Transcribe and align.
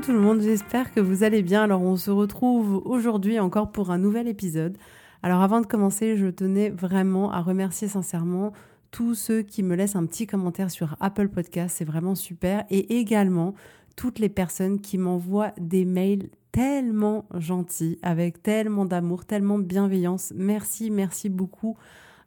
Tout 0.00 0.12
le 0.12 0.20
monde, 0.20 0.40
j'espère 0.40 0.92
que 0.92 1.00
vous 1.00 1.24
allez 1.24 1.42
bien. 1.42 1.62
Alors 1.62 1.82
on 1.82 1.96
se 1.96 2.10
retrouve 2.10 2.80
aujourd'hui 2.86 3.38
encore 3.38 3.70
pour 3.70 3.90
un 3.90 3.98
nouvel 3.98 4.28
épisode. 4.28 4.78
Alors 5.22 5.42
avant 5.42 5.60
de 5.60 5.66
commencer, 5.66 6.16
je 6.16 6.28
tenais 6.28 6.70
vraiment 6.70 7.30
à 7.30 7.42
remercier 7.42 7.86
sincèrement 7.86 8.52
tous 8.90 9.14
ceux 9.14 9.42
qui 9.42 9.62
me 9.62 9.74
laissent 9.74 9.96
un 9.96 10.06
petit 10.06 10.26
commentaire 10.26 10.70
sur 10.70 10.96
Apple 11.00 11.28
Podcast, 11.28 11.76
c'est 11.78 11.84
vraiment 11.84 12.14
super. 12.14 12.64
Et 12.70 12.98
également 12.98 13.54
toutes 13.94 14.18
les 14.18 14.30
personnes 14.30 14.80
qui 14.80 14.96
m'envoient 14.96 15.52
des 15.60 15.84
mails 15.84 16.30
tellement 16.50 17.26
gentils, 17.34 17.98
avec 18.02 18.42
tellement 18.42 18.86
d'amour, 18.86 19.26
tellement 19.26 19.58
de 19.58 19.64
bienveillance. 19.64 20.32
Merci, 20.34 20.90
merci 20.90 21.28
beaucoup 21.28 21.76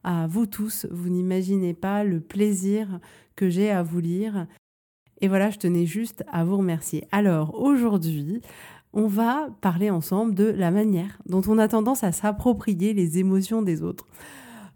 à 0.04 0.28
vous 0.28 0.46
tous. 0.46 0.86
Vous 0.92 1.10
n'imaginez 1.10 1.74
pas 1.74 2.04
le 2.04 2.20
plaisir 2.20 3.00
que 3.36 3.50
j'ai 3.50 3.72
à 3.72 3.82
vous 3.82 4.00
lire. 4.00 4.46
Et 5.24 5.30
voilà, 5.30 5.50
je 5.50 5.58
tenais 5.58 5.86
juste 5.86 6.26
à 6.34 6.44
vous 6.44 6.58
remercier. 6.58 7.06
Alors 7.10 7.58
aujourd'hui, 7.58 8.42
on 8.92 9.08
va 9.08 9.48
parler 9.62 9.90
ensemble 9.90 10.36
de 10.36 10.44
la 10.44 10.70
manière 10.70 11.18
dont 11.26 11.42
on 11.48 11.58
a 11.60 11.70
tendance 11.70 12.04
à 12.04 12.12
s'approprier 12.12 12.94
les 12.94 13.20
émotions 13.20 13.62
des 13.62 13.84
autres. 13.84 14.06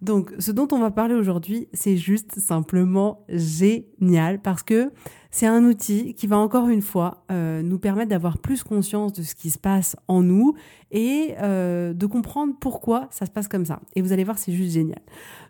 Donc, 0.02 0.31
ce 0.39 0.52
dont 0.52 0.70
on 0.72 0.80
va 0.80 0.89
parler 0.89 1.16
aujourd'hui, 1.16 1.67
c'est 1.73 1.98
juste 1.98 2.39
simplement 2.39 3.26
génial 3.28 4.42
parce 4.42 4.64
que 4.64 4.94
c'est 5.31 5.48
un 5.48 5.66
outil 5.66 6.14
qui 6.14 6.28
va 6.28 6.38
encore 6.38 6.70
une 6.70 6.82
fois 6.82 7.26
euh, 7.30 7.61
nous 7.61 7.78
permettre 7.78 8.11
d'avoir 8.11 8.38
plus 8.38 8.64
conscience 8.64 9.11
de 9.11 9.23
ce 9.23 9.36
qui 9.36 9.50
se 9.50 9.58
passe 9.58 9.98
en 10.08 10.22
nous 10.22 10.54
et 10.92 11.36
euh, 11.42 11.94
de 11.94 12.06
comprendre 12.06 12.54
pourquoi 12.58 13.09
ça 13.11 13.26
se 13.26 13.32
passe 13.32 13.50
comme 13.50 13.66
ça. 13.66 13.82
Et 13.98 14.02
vous 14.02 14.14
allez 14.14 14.23
voir, 14.23 14.38
c'est 14.38 14.54
juste 14.54 14.72
génial. 14.72 15.02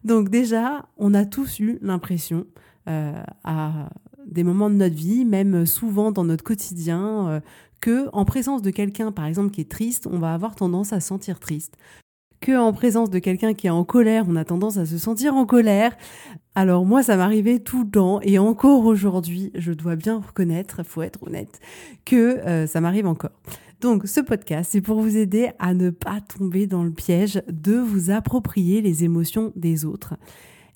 Donc 0.03 0.29
déjà, 0.29 0.87
on 0.97 1.13
a 1.13 1.23
tous 1.23 1.59
eu 1.59 1.77
l'impression 1.83 2.47
euh, 2.87 3.21
à 3.43 3.89
des 4.29 4.43
moments 4.43 4.69
de 4.69 4.75
notre 4.75 4.95
vie, 4.95 5.25
même 5.25 5.65
souvent 5.65 6.11
dans 6.11 6.23
notre 6.23 6.43
quotidien, 6.43 7.27
euh, 7.27 7.39
que 7.81 8.09
en 8.13 8.25
présence 8.25 8.61
de 8.61 8.69
quelqu'un, 8.69 9.11
par 9.11 9.25
exemple, 9.25 9.51
qui 9.51 9.61
est 9.61 9.69
triste, 9.69 10.07
on 10.11 10.19
va 10.19 10.33
avoir 10.33 10.55
tendance 10.55 10.93
à 10.93 10.99
se 10.99 11.07
sentir 11.07 11.39
triste. 11.39 11.75
Que 12.39 12.57
en 12.57 12.71
présence 12.71 13.09
de 13.09 13.19
quelqu'un 13.19 13.53
qui 13.53 13.67
est 13.67 13.71
en 13.71 13.83
colère, 13.83 14.25
on 14.27 14.35
a 14.35 14.45
tendance 14.45 14.77
à 14.77 14.85
se 14.85 14.97
sentir 14.97 15.35
en 15.35 15.45
colère. 15.45 15.97
Alors 16.53 16.85
moi, 16.85 17.01
ça 17.01 17.17
m'arrivait 17.17 17.59
tout 17.59 17.83
le 17.83 17.89
temps 17.89 18.19
et 18.21 18.37
encore 18.37 18.85
aujourd'hui, 18.85 19.51
je 19.55 19.73
dois 19.73 19.95
bien 19.95 20.21
reconnaître, 20.25 20.83
faut 20.83 21.01
être 21.01 21.23
honnête, 21.23 21.59
que 22.05 22.15
euh, 22.15 22.67
ça 22.67 22.81
m'arrive 22.81 23.07
encore. 23.07 23.31
Donc 23.81 24.07
ce 24.07 24.21
podcast, 24.21 24.71
c'est 24.71 24.81
pour 24.81 25.01
vous 25.01 25.17
aider 25.17 25.51
à 25.59 25.73
ne 25.73 25.91
pas 25.91 26.19
tomber 26.19 26.65
dans 26.65 26.83
le 26.83 26.91
piège 26.91 27.43
de 27.47 27.75
vous 27.75 28.09
approprier 28.09 28.81
les 28.81 29.03
émotions 29.03 29.51
des 29.55 29.85
autres 29.85 30.15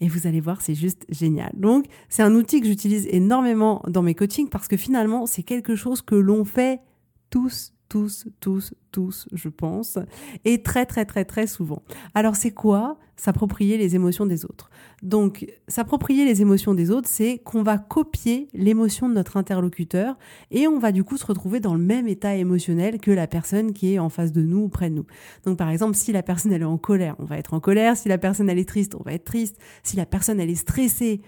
et 0.02 0.08
vous 0.08 0.28
allez 0.28 0.42
voir, 0.42 0.62
c'est 0.62 0.76
juste 0.76 1.06
génial. 1.10 1.52
Donc, 1.56 1.86
c'est 2.10 2.24
un 2.24 2.34
outil 2.34 2.60
que 2.60 2.68
j'utilise 2.68 3.08
énormément 3.12 3.84
dans 3.88 4.02
mes 4.02 4.16
coachings 4.16 4.50
parce 4.50 4.68
que 4.68 4.76
finalement, 4.76 5.28
c'est 5.28 5.44
quelque 5.44 5.76
chose 5.76 6.02
que 6.02 6.16
l'on 6.16 6.44
fait 6.44 6.82
tous, 7.30 7.74
tous, 7.92 8.26
tous, 8.40 8.74
tous, 8.94 9.28
je 9.34 9.50
pense, 9.50 10.00
et 10.46 10.64
très, 10.64 10.86
très, 10.86 11.04
très, 11.04 11.26
très 11.26 11.46
souvent. 11.46 11.84
Alors, 12.16 12.38
c'est 12.38 12.52
quoi 12.52 12.98
s'approprier 13.18 13.78
les 13.78 13.96
émotions 13.96 14.26
des 14.26 14.46
autres? 14.46 14.70
Donc, 15.04 15.46
s'approprier 15.68 16.24
les 16.24 16.42
émotions 16.42 16.74
des 16.74 16.90
autres, 16.90 17.10
c'est 17.10 17.40
qu'on 17.40 17.64
va 17.64 17.78
copier 17.78 18.48
l'émotion 18.54 19.10
de 19.10 19.14
notre 19.14 19.36
interlocuteur 19.36 20.18
et 20.52 20.70
on 20.70 20.80
va 20.80 20.94
du 20.94 21.04
coup 21.04 21.18
se 21.18 21.26
retrouver 21.26 21.60
dans 21.60 21.74
le 21.74 21.84
même 21.84 22.08
état 22.08 22.34
émotionnel 22.34 23.02
que 23.02 23.12
la 23.12 23.28
personne 23.28 23.74
qui 23.74 23.94
est 23.94 24.00
en 24.00 24.08
face 24.08 24.32
de 24.32 24.42
nous 24.42 24.60
ou 24.60 24.70
près 24.70 24.90
de 24.90 24.96
nous. 24.96 25.06
Donc, 25.44 25.58
par 25.58 25.70
exemple, 25.70 25.96
si 25.98 26.14
la 26.14 26.24
personne 26.24 26.54
elle 26.54 26.62
est 26.62 26.64
en 26.64 26.78
colère, 26.78 27.18
on 27.20 27.26
va 27.26 27.38
être 27.38 27.54
en 27.54 27.60
colère. 27.60 27.98
Si 27.98 28.08
la 28.08 28.18
personne 28.18 28.50
est 28.50 28.70
triste, 28.70 28.96
on 28.96 29.04
va 29.04 29.12
être 29.12 29.26
triste. 29.26 29.58
Si 29.84 29.98
la 29.98 30.06
personne 30.06 30.40
est 30.40 30.56
stressée, 30.56 31.20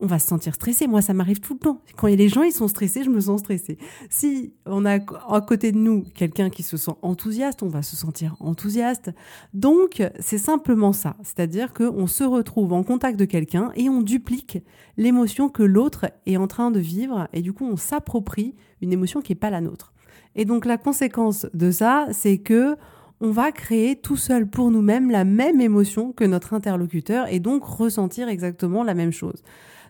on 0.00 0.06
va 0.06 0.18
se 0.18 0.26
sentir 0.26 0.54
stressé. 0.54 0.86
Moi, 0.86 1.00
ça 1.00 1.14
m'arrive 1.14 1.40
tout 1.40 1.54
le 1.54 1.58
temps. 1.58 1.80
Quand 1.96 2.06
les 2.06 2.28
gens 2.28 2.42
ils 2.42 2.52
sont 2.52 2.68
stressés, 2.68 3.02
je 3.02 3.10
me 3.10 3.20
sens 3.20 3.40
stressée. 3.40 3.78
Si 4.10 4.52
on 4.66 4.84
a 4.84 4.98
à 5.28 5.40
côté 5.40 5.72
de 5.72 5.78
nous 5.78 6.04
quelqu'un 6.14 6.50
qui 6.50 6.62
se 6.62 6.76
sent 6.76 6.92
enthousiaste, 7.02 7.62
on 7.62 7.68
va 7.68 7.82
se 7.82 7.96
sentir 7.96 8.36
enthousiaste. 8.40 9.12
Donc, 9.54 10.02
c'est 10.20 10.38
simplement 10.38 10.92
ça. 10.92 11.16
C'est-à-dire 11.22 11.72
qu'on 11.72 12.06
se 12.06 12.24
retrouve 12.24 12.72
en 12.72 12.82
contact 12.82 13.18
de 13.18 13.24
quelqu'un 13.24 13.72
et 13.74 13.88
on 13.88 14.02
duplique 14.02 14.58
l'émotion 14.96 15.48
que 15.48 15.62
l'autre 15.62 16.06
est 16.26 16.36
en 16.36 16.46
train 16.46 16.70
de 16.70 16.80
vivre 16.80 17.28
et 17.32 17.40
du 17.40 17.52
coup, 17.52 17.64
on 17.64 17.76
s'approprie 17.76 18.54
une 18.82 18.92
émotion 18.92 19.22
qui 19.22 19.32
n'est 19.32 19.36
pas 19.36 19.50
la 19.50 19.62
nôtre. 19.62 19.94
Et 20.34 20.44
donc, 20.44 20.66
la 20.66 20.76
conséquence 20.76 21.46
de 21.54 21.70
ça, 21.70 22.06
c'est 22.12 22.38
que 22.38 22.76
on 23.22 23.30
va 23.30 23.50
créer 23.50 23.96
tout 23.96 24.16
seul 24.16 24.46
pour 24.46 24.70
nous-mêmes 24.70 25.10
la 25.10 25.24
même 25.24 25.62
émotion 25.62 26.12
que 26.12 26.24
notre 26.24 26.52
interlocuteur 26.52 27.32
et 27.32 27.40
donc 27.40 27.64
ressentir 27.64 28.28
exactement 28.28 28.84
la 28.84 28.92
même 28.92 29.12
chose. 29.12 29.42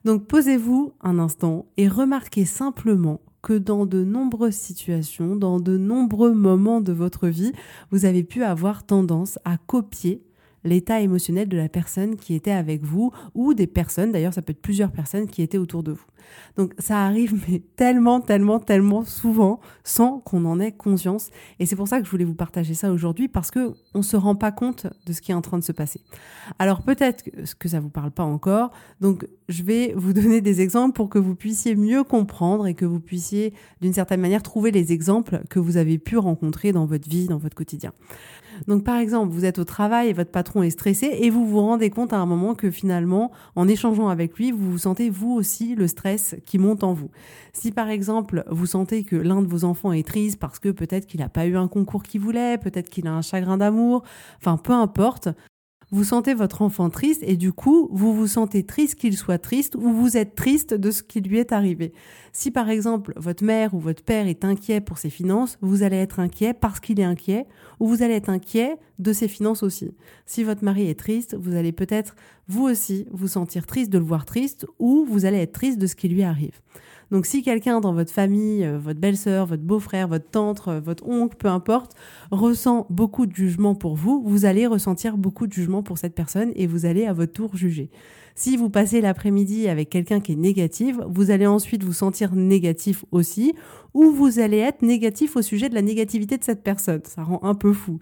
Donc 0.07 0.29
posez-vous 0.29 0.93
un 1.01 1.19
instant 1.19 1.67
et 1.77 1.89
remarquez 1.89 2.45
simplement 2.45 3.21
que 3.43 3.55
dans 3.55 3.87
de 3.87 4.05
nombreuses 4.05 4.55
situations, 4.55 5.35
dans 5.35 5.59
de 5.59 5.77
nombreux 5.77 6.33
moments 6.33 6.81
de 6.81 6.93
votre 6.93 7.27
vie, 7.27 7.51
vous 7.91 8.05
avez 8.05 8.23
pu 8.23 8.45
avoir 8.45 8.87
tendance 8.87 9.41
à 9.45 9.57
copier 9.57 10.23
l'état 10.67 11.01
émotionnel 11.01 11.49
de 11.49 11.57
la 11.57 11.69
personne 11.69 12.17
qui 12.17 12.35
était 12.35 12.51
avec 12.51 12.83
vous 12.83 13.13
ou 13.35 13.55
des 13.55 13.67
personnes, 13.67 14.13
d'ailleurs 14.13 14.35
ça 14.35 14.43
peut 14.43 14.53
être 14.53 14.63
plusieurs 14.63 14.91
personnes 14.91 15.27
qui 15.27 15.43
étaient 15.43 15.59
autour 15.59 15.83
de 15.83 15.93
vous. 15.93 16.05
Donc 16.57 16.75
ça 16.79 17.05
arrive 17.05 17.45
mais 17.49 17.63
tellement, 17.77 18.21
tellement, 18.21 18.59
tellement 18.59 19.05
souvent 19.05 19.61
sans 19.85 20.21
qu'on 20.21 20.45
en 20.45 20.61
ait 20.61 20.73
conscience. 20.73 21.31
Et 21.59 21.67
c'est 21.67 21.77
pour 21.77 21.89
ça 21.89 21.99
que 21.99 22.07
je 22.07 22.11
voulais 22.11 22.25
vous 22.25 22.35
partager 22.35 22.75
ça 22.75 22.91
aujourd'hui 22.91 23.29
parce 23.29 23.51
que 23.51 23.73
on 23.95 24.03
se 24.03 24.17
rend 24.17 24.35
pas 24.35 24.53
compte 24.53 24.87
de 25.07 25.13
ce 25.13 25.21
qui 25.21 25.33
est 25.33 25.35
en 25.35 25.43
train 25.43 25.59
de 25.59 25.65
se 25.65 25.73
passer. 25.73 26.01
Alors 26.59 26.83
peut-être 26.83 27.25
que 27.59 27.69
ça 27.69 27.81
vous 27.81 27.91
parle 27.91 28.11
pas 28.11 28.25
encore. 28.25 28.71
Donc 29.01 29.27
je 29.49 29.63
vais 29.63 29.93
vous 29.97 30.13
donner 30.15 30.41
des 30.41 30.61
exemples 30.61 30.95
pour 30.95 31.09
que 31.09 31.19
vous 31.19 31.35
puissiez 31.35 31.77
mieux 31.77 32.05
comprendre 32.05 32.67
et 32.67 32.75
que 32.75 32.85
vous 32.85 33.01
puissiez 33.01 33.55
d'une 33.81 33.93
certaine 33.93 34.21
manière 34.21 34.43
trouver 34.43 34.71
les 34.71 34.93
exemples 34.93 35.43
que 35.51 35.59
vous 35.59 35.77
avez 35.77 35.99
pu 35.99 36.17
rencontrer 36.17 36.73
dans 36.73 36.87
votre 36.87 37.09
vie, 37.09 37.27
dans 37.27 37.39
votre 37.39 37.57
quotidien. 37.57 37.93
Donc 38.67 38.85
par 38.85 38.99
exemple, 38.99 39.33
vous 39.33 39.45
êtes 39.45 39.59
au 39.59 39.65
travail 39.65 40.09
et 40.09 40.13
votre 40.13 40.31
patron 40.31 40.63
est 40.63 40.71
stressé 40.71 41.07
et 41.21 41.31
vous 41.31 41.47
vous 41.47 41.61
rendez 41.61 41.91
compte 41.91 42.13
à 42.13 42.19
un 42.19 42.27
moment 42.27 42.55
que 42.55 42.71
finalement, 42.71 43.31
en 43.55 43.69
échangeant 43.69 44.09
avec 44.09 44.37
lui, 44.37 44.53
vous 44.53 44.79
sentez 44.79 45.11
vous 45.11 45.33
aussi 45.33 45.75
le 45.75 45.87
stress 45.87 46.37
qui 46.45 46.59
monte 46.59 46.85
en 46.85 46.93
vous. 46.93 47.11
Si 47.53 47.73
par 47.73 47.89
exemple, 47.89 48.45
vous 48.51 48.67
sentez 48.67 49.05
que 49.05 49.17
l'un 49.17 49.43
de 49.43 49.49
vos 49.49 49.65
enfants 49.65 49.93
est 49.93 50.07
triste 50.07 50.39
parce 50.39 50.59
que 50.59 50.71
peut-être 50.71 51.07
qu'il 51.07 51.21
n'a 51.21 51.29
pas 51.29 51.47
eu 51.47 51.57
un 51.57 51.69
concours 51.69 52.03
qu'il 52.03 52.21
voulait, 52.21 52.59
peut-être 52.59 52.89
qu'il 52.89 53.07
a 53.07 53.13
un 53.13 53.23
chagrin 53.23 53.59
d'amour, 53.59 54.03
enfin 54.39 54.57
peu 54.57 54.73
importe, 54.73 55.29
vous 55.93 56.05
sentez 56.05 56.35
votre 56.35 56.63
enfant 56.63 56.91
triste 56.91 57.23
et 57.25 57.37
du 57.37 57.53
coup, 57.53 57.89
vous 57.93 58.13
vous 58.13 58.27
sentez 58.27 58.65
triste 58.65 58.97
qu'il 58.97 59.17
soit 59.17 59.39
triste 59.39 59.77
ou 59.77 59.93
vous 59.93 60.17
êtes 60.17 60.35
triste 60.35 60.75
de 60.75 60.91
ce 60.91 61.03
qui 61.03 61.21
lui 61.21 61.39
est 61.39 61.53
arrivé. 61.53 61.93
Si 62.39 62.51
par 62.51 62.69
exemple, 62.69 63.15
votre 63.17 63.43
mère 63.43 63.73
ou 63.73 63.79
votre 63.79 64.03
père 64.03 64.27
est 64.27 64.45
inquiet 64.45 64.83
pour 64.83 64.99
ses 64.99 65.09
finances, 65.09 65.57
vous 65.63 65.83
allez 65.83 65.97
être 65.97 66.21
inquiet 66.21 66.53
parce 66.53 66.81
qu'il 66.81 67.01
est 67.01 67.05
inquiet 67.05 67.47
ou 67.81 67.89
vous 67.89 68.03
allez 68.03 68.13
être 68.13 68.29
inquiet 68.29 68.77
de 68.99 69.15
ses 69.15 69.27
finances 69.27 69.63
aussi. 69.63 69.95
Si 70.27 70.45
votre 70.45 70.63
mari 70.63 70.87
est 70.87 70.99
triste, 70.99 71.35
vous 71.41 71.57
allez 71.57 71.73
peut-être 71.73 72.15
vous 72.47 72.65
aussi 72.65 73.07
vous 73.11 73.29
sentir 73.29 73.65
triste 73.65 73.91
de 73.91 73.97
le 73.97 74.05
voir 74.05 74.27
triste 74.27 74.67
ou 74.79 75.07
vous 75.09 75.25
allez 75.25 75.39
être 75.39 75.53
triste 75.53 75.79
de 75.79 75.87
ce 75.87 75.97
qui 75.97 76.11
lui 76.11 76.25
arrive. 76.25 76.61
Donc 77.11 77.25
si 77.25 77.43
quelqu'un 77.43 77.81
dans 77.81 77.95
votre 77.95 78.13
famille, 78.13 78.67
euh, 78.67 78.77
votre 78.79 79.01
belle-sœur, 79.01 79.47
votre 79.47 79.63
beau-frère, 79.63 80.07
votre 80.07 80.29
tante, 80.29 80.69
euh, 80.69 80.79
votre 80.79 81.07
oncle, 81.07 81.37
peu 81.39 81.49
importe, 81.49 81.93
ressent 82.31 82.87
beaucoup 82.91 83.25
de 83.25 83.35
jugement 83.35 83.75
pour 83.75 83.97
vous, 83.97 84.23
vous 84.27 84.45
allez 84.45 84.67
ressentir 84.67 85.17
beaucoup 85.17 85.47
de 85.47 85.55
jugement 85.55 85.83
pour 85.83 85.97
cette 85.97 86.15
personne 86.15 86.53
et 86.55 86.67
vous 86.67 86.85
allez 86.85 87.07
à 87.07 87.15
votre 87.15 87.33
tour 87.33 87.57
juger. 87.57 87.91
Si 88.39 88.59
vous 88.59 88.69
passez 88.69 89.01
l'après-midi 89.01 89.67
avec 89.67 89.89
quelqu'un 89.89 90.21
qui 90.21 90.33
est 90.33 90.37
négatif, 90.37 90.97
vous 91.09 91.31
allez 91.31 91.47
ensuite 91.47 91.83
vous 91.83 91.95
sentir 91.95 92.35
négatif 92.35 93.03
aussi, 93.11 93.55
ou 93.95 94.11
vous 94.11 94.39
allez 94.41 94.59
être 94.59 94.83
négatif 94.83 95.37
au 95.37 95.43
sujet 95.43 95.71
de 95.71 95.75
la 95.75 95.81
négativité 95.81 96.37
de 96.37 96.45
cette 96.45 96.63
personne. 96.63 97.01
Ça 97.05 97.23
rend 97.23 97.41
un 97.43 97.55
peu 97.55 97.73
fou. 97.73 97.99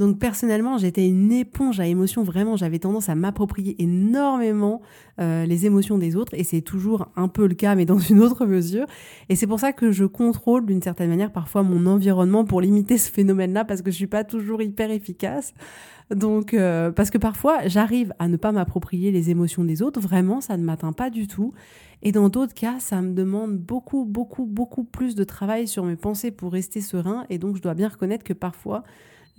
Donc 0.00 0.18
personnellement, 0.18 0.78
j'étais 0.78 1.06
une 1.06 1.30
éponge 1.30 1.78
à 1.78 1.86
émotions. 1.86 2.22
Vraiment, 2.22 2.56
j'avais 2.56 2.78
tendance 2.78 3.10
à 3.10 3.14
m'approprier 3.14 3.76
énormément 3.82 4.80
euh, 5.20 5.44
les 5.44 5.66
émotions 5.66 5.98
des 5.98 6.16
autres, 6.16 6.32
et 6.32 6.42
c'est 6.42 6.62
toujours 6.62 7.08
un 7.16 7.28
peu 7.28 7.46
le 7.46 7.54
cas, 7.54 7.74
mais 7.74 7.84
dans 7.84 7.98
une 7.98 8.20
autre 8.20 8.46
mesure. 8.46 8.86
Et 9.28 9.36
c'est 9.36 9.46
pour 9.46 9.60
ça 9.60 9.74
que 9.74 9.92
je 9.92 10.06
contrôle 10.06 10.64
d'une 10.64 10.80
certaine 10.80 11.10
manière 11.10 11.30
parfois 11.30 11.62
mon 11.62 11.84
environnement 11.84 12.46
pour 12.46 12.62
limiter 12.62 12.96
ce 12.96 13.10
phénomène-là, 13.10 13.66
parce 13.66 13.82
que 13.82 13.90
je 13.90 13.96
suis 13.96 14.06
pas 14.06 14.24
toujours 14.24 14.62
hyper 14.62 14.90
efficace. 14.90 15.52
Donc, 16.10 16.54
euh, 16.54 16.90
parce 16.90 17.10
que 17.10 17.18
parfois, 17.18 17.58
j'arrive 17.66 18.14
à 18.18 18.28
ne 18.28 18.38
pas 18.38 18.52
m'approprier 18.52 19.12
les 19.12 19.28
émotions 19.28 19.64
des 19.64 19.82
autres. 19.82 20.00
Vraiment, 20.00 20.40
ça 20.40 20.56
ne 20.56 20.64
m'atteint 20.64 20.94
pas 20.94 21.10
du 21.10 21.28
tout. 21.28 21.52
Et 22.02 22.10
dans 22.10 22.30
d'autres 22.30 22.54
cas, 22.54 22.80
ça 22.80 23.02
me 23.02 23.12
demande 23.12 23.58
beaucoup, 23.58 24.06
beaucoup, 24.06 24.46
beaucoup 24.46 24.84
plus 24.84 25.14
de 25.14 25.24
travail 25.24 25.68
sur 25.68 25.84
mes 25.84 25.96
pensées 25.96 26.30
pour 26.30 26.52
rester 26.52 26.80
serein. 26.80 27.26
Et 27.28 27.36
donc, 27.36 27.56
je 27.56 27.60
dois 27.60 27.74
bien 27.74 27.88
reconnaître 27.88 28.24
que 28.24 28.32
parfois, 28.32 28.82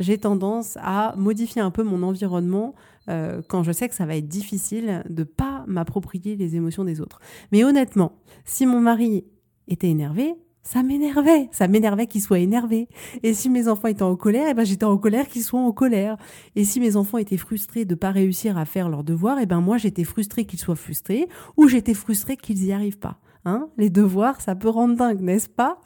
j'ai 0.02 0.18
tendance 0.18 0.78
à 0.82 1.14
modifier 1.18 1.62
un 1.62 1.72
peu 1.72 1.84
mon 1.84 2.04
environnement 2.04 2.76
euh, 3.10 3.42
quand 3.48 3.64
je 3.64 3.72
sais 3.72 3.90
que 3.90 3.96
ça 3.96 4.06
va 4.06 4.16
être 4.16 4.28
difficile 4.28 5.04
de 5.10 5.24
pas 5.24 5.64
m'approprier 5.68 6.36
les 6.36 6.56
émotions 6.56 6.84
des 6.84 7.02
autres. 7.02 7.20
Mais 7.52 7.64
honnêtement, 7.64 8.14
si 8.46 8.66
mon 8.66 8.80
mari 8.80 9.26
était 9.68 9.90
énervé, 9.90 10.36
ça 10.64 10.84
m'énervait, 10.84 11.50
ça 11.52 11.68
m'énervait 11.68 12.06
qu'il 12.06 12.22
soit 12.22 12.40
énervé. 12.40 12.88
Et 13.24 13.34
si 13.34 13.50
mes 13.50 13.68
enfants 13.68 13.88
étaient 13.88 14.04
en 14.04 14.16
colère, 14.16 14.48
eh 14.50 14.54
ben 14.54 14.64
j'étais 14.64 14.86
en 14.86 14.98
colère 14.98 15.28
qu'ils 15.28 15.44
soient 15.44 15.60
en 15.60 15.72
colère. 15.72 16.18
Et 16.56 16.66
si 16.66 16.80
mes 16.80 16.96
enfants 16.96 17.18
étaient 17.18 17.38
frustrés 17.38 17.86
de 17.86 17.96
pas 17.96 18.12
réussir 18.12 18.58
à 18.58 18.66
faire 18.66 18.90
leurs 18.90 19.04
devoirs, 19.04 19.38
eh 19.42 19.48
ben 19.48 19.60
moi 19.60 19.78
j'étais 19.78 20.04
frustrée 20.04 20.46
qu'ils 20.46 20.60
soient 20.60 20.76
frustrés 20.76 21.28
ou 21.58 21.68
j'étais 21.68 21.96
frustrée 21.96 22.38
qu'ils 22.38 22.64
y 22.64 22.74
arrivent 22.74 23.00
pas. 23.00 23.20
Hein 23.46 23.70
les 23.78 23.90
devoirs, 23.90 24.40
ça 24.42 24.56
peut 24.56 24.70
rendre 24.70 24.96
dingue, 24.96 25.22
n'est-ce 25.22 25.50
pas? 25.50 25.82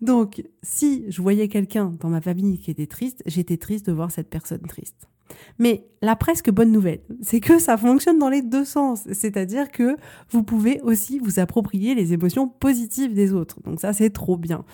Donc, 0.00 0.42
si 0.62 1.04
je 1.08 1.20
voyais 1.20 1.48
quelqu'un 1.48 1.94
dans 2.00 2.08
ma 2.08 2.20
famille 2.20 2.58
qui 2.58 2.70
était 2.70 2.86
triste, 2.86 3.22
j'étais 3.26 3.56
triste 3.56 3.86
de 3.86 3.92
voir 3.92 4.10
cette 4.10 4.30
personne 4.30 4.62
triste. 4.62 5.08
Mais 5.58 5.86
la 6.02 6.16
presque 6.16 6.50
bonne 6.50 6.72
nouvelle, 6.72 7.00
c'est 7.22 7.40
que 7.40 7.58
ça 7.58 7.76
fonctionne 7.76 8.18
dans 8.18 8.28
les 8.28 8.42
deux 8.42 8.64
sens. 8.64 9.04
C'est-à-dire 9.12 9.70
que 9.70 9.96
vous 10.30 10.42
pouvez 10.42 10.80
aussi 10.80 11.18
vous 11.18 11.38
approprier 11.38 11.94
les 11.94 12.12
émotions 12.12 12.48
positives 12.48 13.14
des 13.14 13.32
autres. 13.32 13.60
Donc 13.62 13.80
ça, 13.80 13.92
c'est 13.92 14.10
trop 14.10 14.36
bien. 14.36 14.64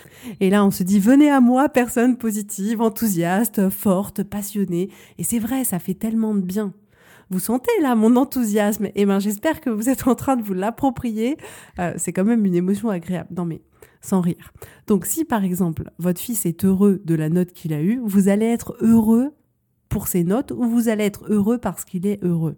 Et 0.41 0.51
là, 0.51 0.65
on 0.65 0.71
se 0.71 0.83
dit, 0.83 0.99
venez 0.99 1.31
à 1.31 1.41
moi, 1.41 1.69
personne 1.69 2.17
positive, 2.17 2.81
enthousiaste, 2.81 3.69
forte, 3.71 4.23
passionnée. 4.23 4.91
Et 5.19 5.25
c'est 5.25 5.39
vrai, 5.39 5.65
ça 5.65 5.79
fait 5.79 5.95
tellement 5.95 6.35
de 6.35 6.41
bien. 6.41 6.73
Vous 7.29 7.41
sentez 7.41 7.73
là 7.83 7.97
mon 7.97 8.15
enthousiasme 8.17 8.89
Eh 8.95 9.05
ben 9.05 9.19
j'espère 9.19 9.61
que 9.61 9.71
vous 9.71 9.89
êtes 9.89 10.07
en 10.07 10.15
train 10.15 10.37
de 10.37 10.43
vous 10.43 10.55
l'approprier. 10.55 11.37
Euh, 11.79 11.93
c'est 11.97 12.13
quand 12.13 12.25
même 12.25 12.47
une 12.47 12.55
émotion 12.55 12.89
agréable. 12.89 13.31
Non 13.37 13.45
mais 13.45 13.63
sans 14.01 14.21
rire. 14.21 14.53
Donc 14.87 15.07
si 15.07 15.25
par 15.25 15.43
exemple 15.43 15.91
votre 15.99 16.21
fils 16.21 16.47
est 16.47 16.65
heureux 16.65 17.03
de 17.05 17.15
la 17.15 17.29
note 17.29 17.53
qu'il 17.53 17.73
a 17.73 17.83
eue, 17.83 18.01
vous 18.05 18.29
allez 18.29 18.47
être 18.47 18.77
heureux 18.81 19.35
pour 19.89 20.07
ses 20.07 20.23
notes 20.23 20.53
ou 20.53 20.65
vous 20.65 20.89
allez 20.89 21.05
être 21.05 21.25
heureux 21.29 21.59
parce 21.59 21.85
qu'il 21.85 22.07
est 22.07 22.23
heureux? 22.23 22.57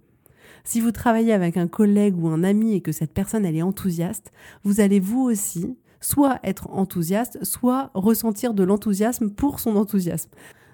Si 0.65 0.81
vous 0.81 0.93
travaillez 0.93 1.33
avec 1.33 1.57
un 1.57 1.69
collègue 1.69 2.23
ou 2.23 2.29
un 2.29 2.45
ami 2.45 2.75
et 2.75 2.83
que 2.83 2.93
cette 2.93 3.15
personne 3.15 3.47
est 3.47 3.63
enthousiaste, 3.63 4.33
vous 4.65 4.81
allez 4.81 5.01
vous 5.01 5.23
aussi 5.23 5.79
soit 6.01 6.39
être 6.45 6.69
enthousiaste, 6.71 7.43
soit 7.43 7.91
ressentir 7.95 8.55
de 8.55 8.65
l'enthousiasme 8.65 9.31
pour 9.31 9.61
son 9.61 9.77
enthousiasme. 9.77 10.31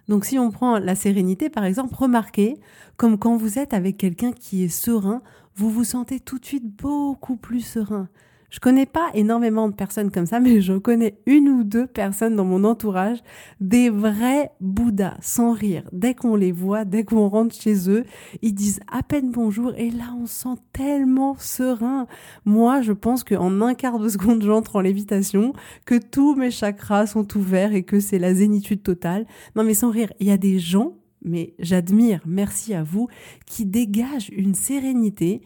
Donc 0.09 0.25
si 0.25 0.39
on 0.39 0.51
prend 0.51 0.79
la 0.79 0.95
sérénité, 0.95 1.49
par 1.49 1.65
exemple, 1.65 1.95
remarquez 1.95 2.59
comme 2.97 3.19
quand 3.19 3.37
vous 3.37 3.59
êtes 3.59 3.75
avec 3.75 3.97
quelqu'un 3.97 4.33
qui 4.33 4.65
est 4.65 4.69
serein, 4.69 5.23
vous 5.57 5.71
vous 5.71 5.85
sentez 5.85 6.21
tout 6.21 6.39
de 6.39 6.45
suite 6.45 6.67
beaucoup 6.77 7.37
plus 7.37 7.61
serein. 7.61 8.09
Je 8.51 8.61
connais 8.61 8.87
pas 8.87 9.11
énormément 9.15 9.69
de 9.69 9.75
personnes 9.75 10.11
comme 10.11 10.27
ça, 10.27 10.41
mais 10.41 10.61
je 10.61 10.75
connais 10.75 11.19
une 11.27 11.49
ou 11.49 11.65
deux 11.65 11.87
personnes 11.87 12.37
dans 12.37 12.45
mon 12.45 12.65
entourage, 12.65 13.19
des 13.61 13.91
vrais 13.91 14.51
Bouddhas, 14.61 15.17
sans 15.21 15.53
rire. 15.53 15.83
Dès 15.93 16.15
qu'on 16.15 16.37
les 16.37 16.53
voit, 16.53 16.85
dès 16.85 17.05
qu'on 17.05 17.29
rentre 17.29 17.55
chez 17.55 17.91
eux, 17.91 18.05
ils 18.43 18.55
disent 18.55 18.81
à 18.91 19.03
peine 19.03 19.31
bonjour 19.31 19.73
et 19.77 19.91
là 19.91 20.15
on 20.21 20.27
sent 20.27 20.57
tellement 20.73 21.37
serein. 21.39 22.07
Moi, 22.45 22.83
je 22.83 22.93
pense 22.93 23.25
qu'en 23.25 23.61
un 23.61 23.75
quart 23.75 23.99
de 23.99 24.09
seconde, 24.09 24.43
j'entre 24.43 24.77
en 24.77 24.81
lévitation, 24.81 25.53
que 25.87 25.99
tous 25.99 26.35
mes 26.35 26.51
chakras 26.51 27.07
sont 27.07 27.37
ouverts 27.37 27.75
et 27.75 27.83
que 27.83 28.01
c'est 28.01 28.19
la 28.19 28.35
zénitude 28.35 28.83
totale. 28.83 29.27
Non 29.57 29.65
mais 29.65 29.75
sans 29.75 29.91
rire, 29.91 30.13
il 30.21 30.29
y 30.29 30.31
a 30.31 30.37
des 30.37 30.59
gens 30.59 30.95
mais 31.25 31.55
j'admire, 31.59 32.21
merci 32.27 32.75
à 32.75 32.83
vous, 32.83 33.09
qui 33.47 33.65
dégagent 33.65 34.31
une 34.31 34.55
sérénité 34.55 35.41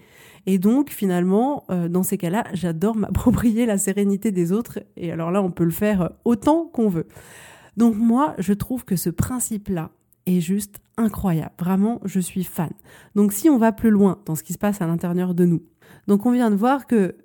et 0.50 0.56
donc, 0.56 0.88
finalement, 0.88 1.64
euh, 1.68 1.90
dans 1.90 2.02
ces 2.02 2.16
cas-là, 2.16 2.44
j'adore 2.54 2.96
m'approprier 2.96 3.66
la 3.66 3.76
sérénité 3.76 4.32
des 4.32 4.50
autres. 4.50 4.78
Et 4.96 5.12
alors 5.12 5.30
là, 5.30 5.42
on 5.42 5.50
peut 5.50 5.62
le 5.64 5.70
faire 5.70 6.00
euh, 6.00 6.08
autant 6.24 6.64
qu'on 6.64 6.88
veut. 6.88 7.06
Donc 7.76 7.96
moi, 7.96 8.34
je 8.38 8.54
trouve 8.54 8.86
que 8.86 8.96
ce 8.96 9.10
principe-là 9.10 9.90
est 10.24 10.40
juste 10.40 10.76
incroyable. 10.96 11.52
Vraiment, 11.60 12.00
je 12.06 12.18
suis 12.18 12.44
fan. 12.44 12.70
Donc 13.14 13.34
si 13.34 13.50
on 13.50 13.58
va 13.58 13.72
plus 13.72 13.90
loin 13.90 14.22
dans 14.24 14.34
ce 14.34 14.42
qui 14.42 14.54
se 14.54 14.58
passe 14.58 14.80
à 14.80 14.86
l'intérieur 14.86 15.34
de 15.34 15.44
nous, 15.44 15.62
donc 16.06 16.24
on 16.24 16.32
vient 16.32 16.50
de 16.50 16.56
voir 16.56 16.86
que 16.86 17.16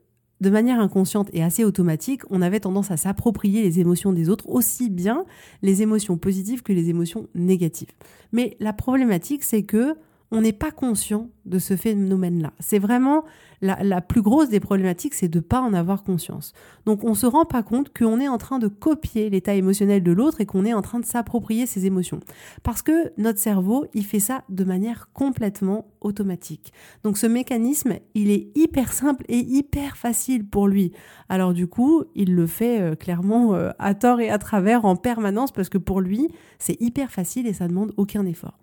de 0.41 0.49
manière 0.49 0.81
inconsciente 0.81 1.29
et 1.31 1.41
assez 1.41 1.63
automatique, 1.63 2.23
on 2.29 2.41
avait 2.41 2.59
tendance 2.59 2.91
à 2.91 2.97
s'approprier 2.97 3.61
les 3.61 3.79
émotions 3.79 4.11
des 4.11 4.27
autres, 4.27 4.49
aussi 4.49 4.89
bien 4.89 5.23
les 5.61 5.81
émotions 5.81 6.17
positives 6.17 6.61
que 6.61 6.73
les 6.73 6.89
émotions 6.89 7.29
négatives. 7.35 7.93
Mais 8.33 8.57
la 8.59 8.73
problématique, 8.73 9.43
c'est 9.43 9.63
que 9.63 9.95
on 10.33 10.41
n'est 10.41 10.51
pas 10.51 10.71
conscient 10.71 11.29
de 11.45 11.59
ce 11.59 11.75
phénomène-là. 11.75 12.53
C'est 12.59 12.79
vraiment 12.79 13.23
la, 13.61 14.01
plus 14.01 14.23
grosse 14.23 14.49
des 14.49 14.59
problématiques, 14.59 15.13
c'est 15.13 15.27
de 15.27 15.37
ne 15.37 15.43
pas 15.43 15.61
en 15.61 15.73
avoir 15.75 16.03
conscience. 16.03 16.53
Donc 16.87 17.03
on 17.03 17.11
ne 17.11 17.15
se 17.15 17.27
rend 17.27 17.45
pas 17.45 17.61
compte 17.61 17.95
qu'on 17.95 18.19
est 18.19 18.27
en 18.27 18.39
train 18.39 18.57
de 18.57 18.67
copier 18.67 19.29
l'état 19.29 19.53
émotionnel 19.53 20.01
de 20.01 20.11
l'autre 20.11 20.41
et 20.41 20.47
qu'on 20.47 20.65
est 20.65 20.73
en 20.73 20.81
train 20.81 20.99
de 20.99 21.05
s'approprier 21.05 21.67
ses 21.67 21.85
émotions. 21.85 22.19
Parce 22.63 22.81
que 22.81 23.13
notre 23.17 23.37
cerveau, 23.37 23.85
il 23.93 24.05
fait 24.05 24.19
ça 24.19 24.43
de 24.49 24.63
manière 24.63 25.09
complètement 25.13 25.85
automatique. 26.01 26.73
Donc 27.03 27.19
ce 27.19 27.27
mécanisme, 27.27 27.99
il 28.15 28.31
est 28.31 28.49
hyper 28.55 28.91
simple 28.91 29.23
et 29.29 29.37
hyper 29.37 29.97
facile 29.97 30.47
pour 30.47 30.67
lui. 30.67 30.93
Alors 31.29 31.53
du 31.53 31.67
coup, 31.67 32.05
il 32.15 32.33
le 32.33 32.47
fait 32.47 32.81
euh, 32.81 32.95
clairement 32.95 33.53
euh, 33.53 33.69
à 33.77 33.93
tort 33.93 34.19
et 34.19 34.31
à 34.31 34.39
travers 34.39 34.83
en 34.83 34.95
permanence 34.95 35.51
parce 35.51 35.69
que 35.69 35.77
pour 35.77 36.01
lui, 36.01 36.27
c'est 36.57 36.81
hyper 36.81 37.11
facile 37.11 37.45
et 37.45 37.53
ça 37.53 37.67
demande 37.67 37.93
aucun 37.97 38.25
effort. 38.25 38.57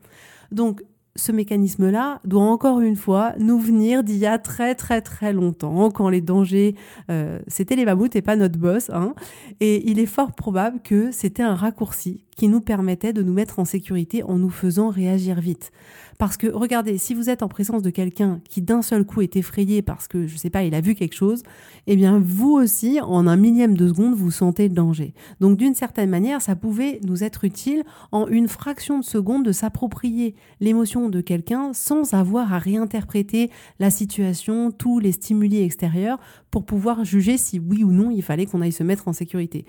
Donc 0.51 0.83
ce 1.17 1.33
mécanisme-là 1.33 2.21
doit 2.25 2.43
encore 2.43 2.81
une 2.81 2.97
fois 2.97 3.35
nous 3.39 3.59
venir 3.59 4.05
d'il 4.05 4.17
y 4.17 4.27
a 4.27 4.39
très 4.39 4.75
très 4.75 5.01
très 5.01 5.33
longtemps, 5.33 5.91
quand 5.91 6.09
les 6.09 6.21
dangers, 6.21 6.75
euh, 7.11 7.39
c'était 7.47 7.77
les 7.77 7.85
mammouths 7.85 8.15
et 8.17 8.23
pas 8.23 8.37
notre 8.37 8.59
boss. 8.59 8.91
Hein, 8.91 9.15
et 9.61 9.89
il 9.91 9.99
est 9.99 10.07
fort 10.07 10.33
probable 10.33 10.81
que 10.83 11.11
c'était 11.11 11.43
un 11.43 11.55
raccourci 11.55 12.25
qui 12.41 12.49
nous 12.49 12.63
permettait 12.63 13.13
de 13.13 13.23
nous 13.23 13.35
mettre 13.35 13.59
en 13.59 13.67
sécurité 13.67 14.23
en 14.23 14.39
nous 14.39 14.49
faisant 14.49 14.89
réagir 14.89 15.43
vite. 15.43 15.73
Parce 16.17 16.39
que 16.39 16.47
regardez, 16.47 16.97
si 16.97 17.13
vous 17.13 17.29
êtes 17.29 17.43
en 17.43 17.49
présence 17.49 17.83
de 17.83 17.91
quelqu'un 17.91 18.41
qui 18.49 18.63
d'un 18.63 18.81
seul 18.81 19.05
coup 19.05 19.21
est 19.21 19.37
effrayé 19.37 19.83
parce 19.83 20.09
que, 20.09 20.27
je 20.27 20.39
sais 20.39 20.49
pas, 20.49 20.63
il 20.63 20.75
a 20.75 20.81
vu 20.81 20.95
quelque 20.95 21.15
chose, 21.15 21.43
eh 21.87 21.97
bien 21.97 22.19
vous 22.19 22.53
aussi, 22.53 22.99
en 22.99 23.27
un 23.27 23.37
millième 23.37 23.77
de 23.77 23.89
seconde, 23.89 24.15
vous 24.15 24.31
sentez 24.31 24.69
le 24.69 24.75
danger. 24.75 25.13
Donc 25.41 25.59
d'une 25.59 25.75
certaine 25.75 26.09
manière, 26.09 26.41
ça 26.41 26.57
pouvait 26.57 26.99
nous 27.05 27.25
être 27.25 27.45
utile 27.45 27.85
en 28.11 28.27
une 28.27 28.49
fraction 28.49 28.99
de 28.99 29.05
seconde 29.05 29.45
de 29.45 29.53
s'approprier 29.53 30.35
l'émotion 30.61 31.11
de 31.11 31.21
quelqu'un 31.21 31.75
sans 31.75 32.15
avoir 32.15 32.55
à 32.55 32.59
réinterpréter 32.59 33.51
la 33.81 33.91
situation, 33.91 34.71
tous 34.71 34.99
les 34.99 35.13
stimuli 35.13 35.61
extérieurs 35.61 36.19
pour 36.51 36.65
pouvoir 36.65 37.05
juger 37.05 37.37
si 37.37 37.59
oui 37.59 37.85
ou 37.85 37.93
non 37.93 38.11
il 38.11 38.23
fallait 38.23 38.47
qu'on 38.47 38.63
aille 38.63 38.73
se 38.73 38.83
mettre 38.83 39.09
en 39.09 39.13
sécurité. 39.13 39.67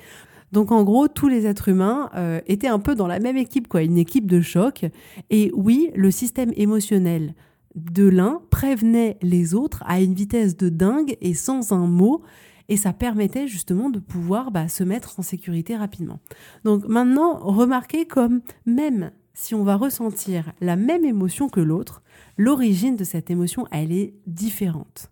Donc 0.51 0.71
en 0.71 0.83
gros, 0.83 1.07
tous 1.07 1.27
les 1.27 1.45
êtres 1.45 1.69
humains 1.69 2.09
euh, 2.15 2.41
étaient 2.47 2.67
un 2.67 2.79
peu 2.79 2.95
dans 2.95 3.07
la 3.07 3.19
même 3.19 3.37
équipe, 3.37 3.67
quoi, 3.67 3.81
une 3.81 3.97
équipe 3.97 4.29
de 4.29 4.41
choc. 4.41 4.85
Et 5.29 5.51
oui, 5.55 5.91
le 5.95 6.11
système 6.11 6.51
émotionnel 6.55 7.33
de 7.75 8.07
l'un 8.07 8.41
prévenait 8.49 9.17
les 9.21 9.53
autres 9.53 9.83
à 9.85 10.01
une 10.01 10.13
vitesse 10.13 10.57
de 10.57 10.69
dingue 10.69 11.17
et 11.21 11.33
sans 11.33 11.71
un 11.71 11.87
mot. 11.87 12.21
Et 12.69 12.77
ça 12.77 12.93
permettait 12.93 13.47
justement 13.47 13.89
de 13.89 13.99
pouvoir 13.99 14.51
bah, 14.51 14.67
se 14.67 14.83
mettre 14.83 15.19
en 15.19 15.23
sécurité 15.23 15.75
rapidement. 15.75 16.19
Donc 16.63 16.85
maintenant, 16.87 17.37
remarquez 17.39 18.05
comme 18.05 18.41
même 18.65 19.11
si 19.33 19.55
on 19.55 19.63
va 19.63 19.75
ressentir 19.75 20.53
la 20.61 20.75
même 20.75 21.03
émotion 21.03 21.49
que 21.49 21.59
l'autre, 21.59 22.01
l'origine 22.37 22.95
de 22.95 23.03
cette 23.03 23.29
émotion, 23.29 23.67
elle 23.71 23.91
est 23.91 24.13
différente. 24.27 25.11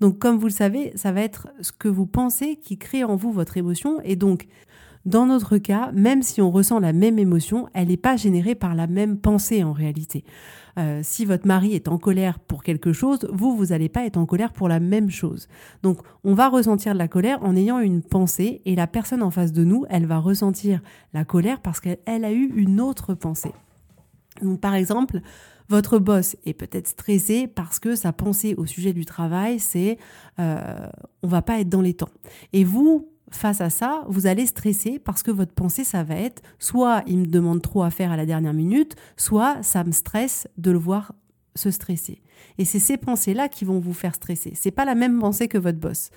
Donc 0.00 0.18
comme 0.18 0.38
vous 0.38 0.46
le 0.46 0.52
savez, 0.52 0.92
ça 0.96 1.12
va 1.12 1.20
être 1.20 1.48
ce 1.60 1.72
que 1.72 1.88
vous 1.88 2.06
pensez 2.06 2.56
qui 2.56 2.78
crée 2.78 3.04
en 3.04 3.16
vous 3.16 3.32
votre 3.32 3.56
émotion. 3.56 4.00
Et 4.02 4.16
donc 4.16 4.46
dans 5.06 5.26
notre 5.26 5.58
cas, 5.58 5.90
même 5.92 6.22
si 6.22 6.42
on 6.42 6.50
ressent 6.50 6.78
la 6.78 6.92
même 6.92 7.18
émotion, 7.18 7.68
elle 7.72 7.88
n'est 7.88 7.96
pas 7.96 8.16
générée 8.16 8.54
par 8.54 8.74
la 8.74 8.86
même 8.86 9.18
pensée 9.18 9.64
en 9.64 9.72
réalité. 9.72 10.24
Euh, 10.78 11.00
si 11.02 11.24
votre 11.24 11.46
mari 11.46 11.74
est 11.74 11.88
en 11.88 11.98
colère 11.98 12.38
pour 12.38 12.62
quelque 12.62 12.92
chose, 12.92 13.28
vous, 13.32 13.56
vous 13.56 13.66
n'allez 13.66 13.88
pas 13.88 14.04
être 14.04 14.18
en 14.18 14.26
colère 14.26 14.52
pour 14.52 14.68
la 14.68 14.78
même 14.78 15.10
chose. 15.10 15.48
Donc, 15.82 15.98
on 16.22 16.34
va 16.34 16.48
ressentir 16.48 16.92
de 16.92 16.98
la 16.98 17.08
colère 17.08 17.42
en 17.42 17.56
ayant 17.56 17.80
une 17.80 18.02
pensée 18.02 18.62
et 18.64 18.76
la 18.76 18.86
personne 18.86 19.22
en 19.22 19.30
face 19.30 19.52
de 19.52 19.64
nous, 19.64 19.84
elle 19.88 20.06
va 20.06 20.18
ressentir 20.18 20.80
la 21.12 21.24
colère 21.24 21.60
parce 21.60 21.80
qu'elle 21.80 21.98
a 22.06 22.32
eu 22.32 22.52
une 22.54 22.80
autre 22.80 23.14
pensée. 23.14 23.52
Donc, 24.42 24.60
par 24.60 24.74
exemple, 24.74 25.20
Votre 25.70 26.00
boss 26.00 26.36
est 26.46 26.52
peut-être 26.52 26.88
stressé 26.88 27.46
parce 27.46 27.78
que 27.78 27.94
sa 27.94 28.12
pensée 28.12 28.56
au 28.56 28.66
sujet 28.66 28.92
du 28.92 29.04
travail, 29.04 29.60
c'est 29.60 29.98
euh, 30.40 30.88
on 31.22 31.28
va 31.28 31.42
pas 31.42 31.60
être 31.60 31.68
dans 31.68 31.80
les 31.80 31.94
temps. 31.94 32.10
Et 32.52 32.64
vous, 32.64 33.08
face 33.30 33.60
à 33.60 33.70
ça, 33.70 34.04
vous 34.08 34.26
allez 34.26 34.46
stresser 34.46 34.98
parce 34.98 35.22
que 35.22 35.30
votre 35.30 35.52
pensée, 35.52 35.84
ça 35.84 36.02
va 36.02 36.16
être 36.16 36.42
soit 36.58 37.02
il 37.06 37.18
me 37.18 37.26
demande 37.26 37.62
trop 37.62 37.82
à 37.82 37.90
faire 37.90 38.10
à 38.12 38.16
la 38.16 38.26
dernière 38.26 38.54
minute, 38.54 38.96
soit 39.16 39.62
ça 39.62 39.84
me 39.84 39.92
stresse 39.92 40.48
de 40.58 40.70
le 40.70 40.78
voir 40.78 41.12
se 41.54 41.70
stresser. 41.70 42.22
Et 42.58 42.64
c'est 42.64 42.78
ces 42.78 42.96
pensées-là 42.96 43.48
qui 43.48 43.64
vont 43.64 43.78
vous 43.78 43.92
faire 43.92 44.14
stresser. 44.14 44.52
C'est 44.54 44.70
pas 44.70 44.84
la 44.84 44.94
même 44.94 45.18
pensée 45.18 45.48
que 45.48 45.58
votre 45.58 45.78
boss. 45.78 46.10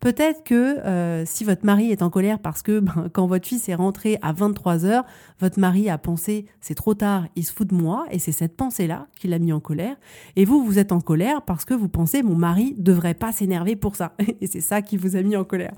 Peut-être 0.00 0.44
que 0.44 0.54
euh, 0.54 1.24
si 1.26 1.44
votre 1.44 1.66
mari 1.66 1.90
est 1.90 2.02
en 2.02 2.10
colère 2.10 2.38
parce 2.38 2.62
que 2.62 2.80
ben, 2.80 3.08
quand 3.12 3.26
votre 3.26 3.46
fils 3.46 3.68
est 3.68 3.74
rentré 3.74 4.18
à 4.22 4.32
23 4.32 4.84
heures, 4.84 5.04
votre 5.40 5.58
mari 5.58 5.90
a 5.90 5.98
pensé 5.98 6.46
c'est 6.60 6.74
trop 6.74 6.94
tard, 6.94 7.26
il 7.34 7.44
se 7.44 7.52
fout 7.52 7.68
de 7.68 7.74
moi, 7.74 8.06
et 8.10 8.18
c'est 8.18 8.32
cette 8.32 8.56
pensée-là 8.56 9.06
qui 9.18 9.28
l'a 9.28 9.38
mis 9.38 9.52
en 9.52 9.60
colère. 9.60 9.96
Et 10.36 10.44
vous, 10.44 10.64
vous 10.64 10.78
êtes 10.78 10.92
en 10.92 11.00
colère 11.00 11.42
parce 11.42 11.64
que 11.64 11.74
vous 11.74 11.88
pensez 11.88 12.22
mon 12.22 12.36
mari 12.36 12.74
devrait 12.78 13.14
pas 13.14 13.32
s'énerver 13.32 13.76
pour 13.76 13.96
ça. 13.96 14.14
Et 14.40 14.46
c'est 14.46 14.60
ça 14.60 14.82
qui 14.82 14.96
vous 14.96 15.16
a 15.16 15.22
mis 15.22 15.36
en 15.36 15.44
colère. 15.44 15.72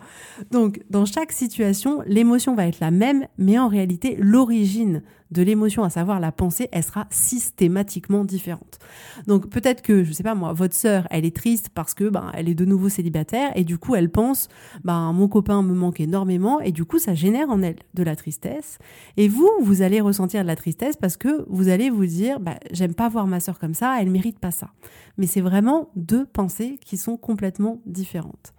Donc, 0.50 0.81
dans 0.91 1.05
chaque 1.05 1.33
situation, 1.33 2.03
l'émotion 2.07 2.55
va 2.55 2.67
être 2.67 2.81
la 2.81 2.91
même, 2.91 3.27
mais 3.39 3.59
en 3.59 3.69
réalité, 3.69 4.17
l'origine 4.19 5.03
de 5.31 5.43
l'émotion, 5.43 5.85
à 5.85 5.91
savoir 5.91 6.21
la 6.21 6.33
pensée, 6.33 6.69
elle 6.73 6.83
sera 6.83 7.07
systématiquement 7.11 8.25
différente. 8.25 8.79
Donc 9.27 9.49
peut-être 9.49 9.83
que, 9.83 10.03
je 10.03 10.12
sais 10.12 10.23
pas 10.23 10.35
moi, 10.35 10.53
votre 10.53 10.75
sœur, 10.75 11.07
elle 11.11 11.25
est 11.25 11.35
triste 11.35 11.71
parce 11.73 11.95
que 11.95 12.09
ben, 12.09 12.31
elle 12.35 12.49
est 12.49 12.55
de 12.55 12.65
nouveau 12.65 12.89
célibataire 12.89 13.53
et 13.55 13.65
du 13.65 13.79
coup 13.79 13.95
elle 13.95 14.10
pense, 14.11 14.49
ben, 14.85 15.12
mon 15.12 15.29
copain 15.29 15.62
me 15.62 15.75
manque 15.75 16.00
énormément 16.00 16.61
et 16.61 16.73
du 16.73 16.85
coup 16.85 16.99
ça 16.99 17.14
génère 17.14 17.50
en 17.50 17.62
elle 17.62 17.76
de 17.95 18.02
la 18.02 18.17
tristesse. 18.17 18.79
Et 19.17 19.29
vous, 19.29 19.50
vous 19.62 19.83
allez 19.83 20.00
ressentir 20.00 20.43
de 20.43 20.47
la 20.47 20.57
tristesse 20.57 20.97
parce 20.97 21.17
que 21.17 21.47
vous 21.49 21.69
allez 21.69 21.88
vous 21.88 22.07
dire, 22.07 22.40
ben, 22.40 22.57
j'aime 22.73 22.95
pas 22.95 23.09
voir 23.09 23.26
ma 23.26 23.40
sœur 23.40 23.59
comme 23.59 23.75
ça, 23.75 23.97
elle 24.00 24.11
mérite 24.11 24.38
pas 24.38 24.50
ça. 24.50 24.71
Mais 25.17 25.26
c'est 25.26 25.40
vraiment 25.40 25.90
deux 25.97 26.26
pensées 26.26 26.79
qui 26.85 26.97
sont 26.97 27.17
complètement 27.17 27.81
différentes. 27.87 28.52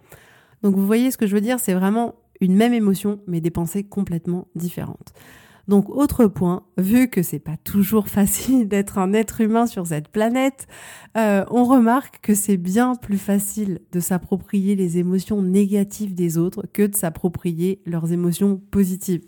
Donc 0.62 0.76
vous 0.76 0.86
voyez 0.86 1.10
ce 1.10 1.18
que 1.18 1.26
je 1.26 1.34
veux 1.34 1.40
dire, 1.40 1.60
c'est 1.60 1.74
vraiment 1.74 2.14
une 2.40 2.56
même 2.56 2.74
émotion, 2.74 3.20
mais 3.26 3.40
des 3.40 3.50
pensées 3.50 3.84
complètement 3.84 4.48
différentes. 4.54 5.12
Donc 5.68 5.88
autre 5.90 6.26
point, 6.26 6.64
vu 6.76 7.08
que 7.08 7.22
c'est 7.22 7.38
pas 7.38 7.56
toujours 7.64 8.08
facile 8.18 8.68
d'être 8.68 8.98
un 8.98 9.12
être 9.12 9.40
humain 9.40 9.66
sur 9.66 9.86
cette 9.86 10.08
planète, 10.08 10.66
euh, 11.16 11.44
on 11.50 11.64
remarque 11.64 12.20
que 12.22 12.34
c'est 12.34 12.56
bien 12.56 12.94
plus 12.94 13.18
facile 13.18 13.80
de 13.92 14.00
s'approprier 14.00 14.76
les 14.76 14.98
émotions 14.98 15.42
négatives 15.42 16.14
des 16.14 16.38
autres 16.38 16.66
que 16.72 16.82
de 16.82 16.94
s'approprier 16.94 17.80
leurs 17.86 18.12
émotions 18.12 18.60
positives. 18.70 19.22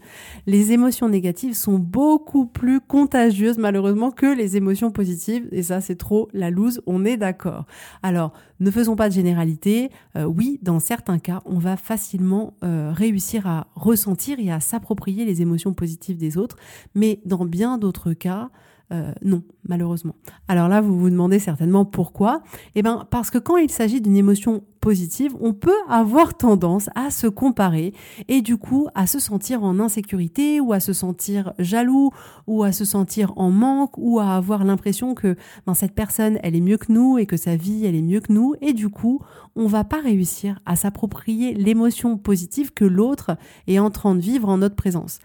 Les 0.46 0.72
émotions 0.72 1.08
négatives 1.08 1.54
sont 1.54 1.78
beaucoup 1.78 2.46
plus 2.46 2.80
contagieuses 2.80 3.58
malheureusement 3.58 4.10
que 4.10 4.26
les 4.26 4.56
émotions 4.56 4.90
positives 4.90 5.46
et 5.52 5.62
ça 5.62 5.80
c'est 5.80 5.96
trop 5.96 6.28
la 6.32 6.50
loose, 6.50 6.80
on 6.86 7.04
est 7.04 7.16
d'accord. 7.16 7.66
Alors 8.02 8.32
ne 8.60 8.70
faisons 8.70 8.96
pas 8.96 9.08
de 9.08 9.14
généralité. 9.14 9.90
Euh, 10.16 10.24
oui, 10.24 10.58
dans 10.62 10.78
certains 10.78 11.18
cas, 11.18 11.42
on 11.44 11.58
va 11.58 11.76
facilement 11.76 12.54
euh, 12.62 12.92
réussir 12.94 13.46
à 13.46 13.66
ressentir 13.74 14.38
et 14.38 14.50
à 14.50 14.60
s'approprier 14.60 15.24
les 15.24 15.42
émotions 15.42 15.74
positives 15.74 16.16
des 16.16 16.33
autres, 16.36 16.56
mais 16.94 17.20
dans 17.24 17.44
bien 17.44 17.78
d'autres 17.78 18.12
cas, 18.12 18.50
euh, 18.92 19.12
non, 19.22 19.42
malheureusement. 19.66 20.14
Alors 20.46 20.68
là, 20.68 20.82
vous 20.82 20.98
vous 20.98 21.08
demandez 21.08 21.38
certainement 21.38 21.86
pourquoi. 21.86 22.42
Eh 22.74 22.82
bien, 22.82 23.06
parce 23.10 23.30
que 23.30 23.38
quand 23.38 23.56
il 23.56 23.70
s'agit 23.70 24.02
d'une 24.02 24.16
émotion 24.16 24.62
positive, 24.80 25.34
on 25.40 25.54
peut 25.54 25.72
avoir 25.88 26.36
tendance 26.36 26.90
à 26.94 27.10
se 27.10 27.26
comparer 27.26 27.94
et 28.28 28.42
du 28.42 28.58
coup 28.58 28.88
à 28.94 29.06
se 29.06 29.18
sentir 29.18 29.64
en 29.64 29.80
insécurité 29.80 30.60
ou 30.60 30.74
à 30.74 30.80
se 30.80 30.92
sentir 30.92 31.54
jaloux 31.58 32.10
ou 32.46 32.62
à 32.62 32.72
se 32.72 32.84
sentir 32.84 33.32
en 33.36 33.50
manque 33.50 33.96
ou 33.96 34.20
à 34.20 34.34
avoir 34.36 34.62
l'impression 34.64 35.14
que 35.14 35.36
ben, 35.66 35.72
cette 35.72 35.94
personne, 35.94 36.38
elle 36.42 36.54
est 36.54 36.60
mieux 36.60 36.76
que 36.76 36.92
nous 36.92 37.16
et 37.16 37.24
que 37.24 37.38
sa 37.38 37.56
vie, 37.56 37.86
elle 37.86 37.94
est 37.94 38.02
mieux 38.02 38.20
que 38.20 38.34
nous 38.34 38.54
et 38.60 38.74
du 38.74 38.90
coup, 38.90 39.22
on 39.56 39.66
va 39.66 39.84
pas 39.84 40.00
réussir 40.00 40.60
à 40.66 40.76
s'approprier 40.76 41.54
l'émotion 41.54 42.18
positive 42.18 42.74
que 42.74 42.84
l'autre 42.84 43.38
est 43.66 43.78
en 43.78 43.88
train 43.88 44.14
de 44.14 44.20
vivre 44.20 44.50
en 44.50 44.58
notre 44.58 44.76
présence. 44.76 45.20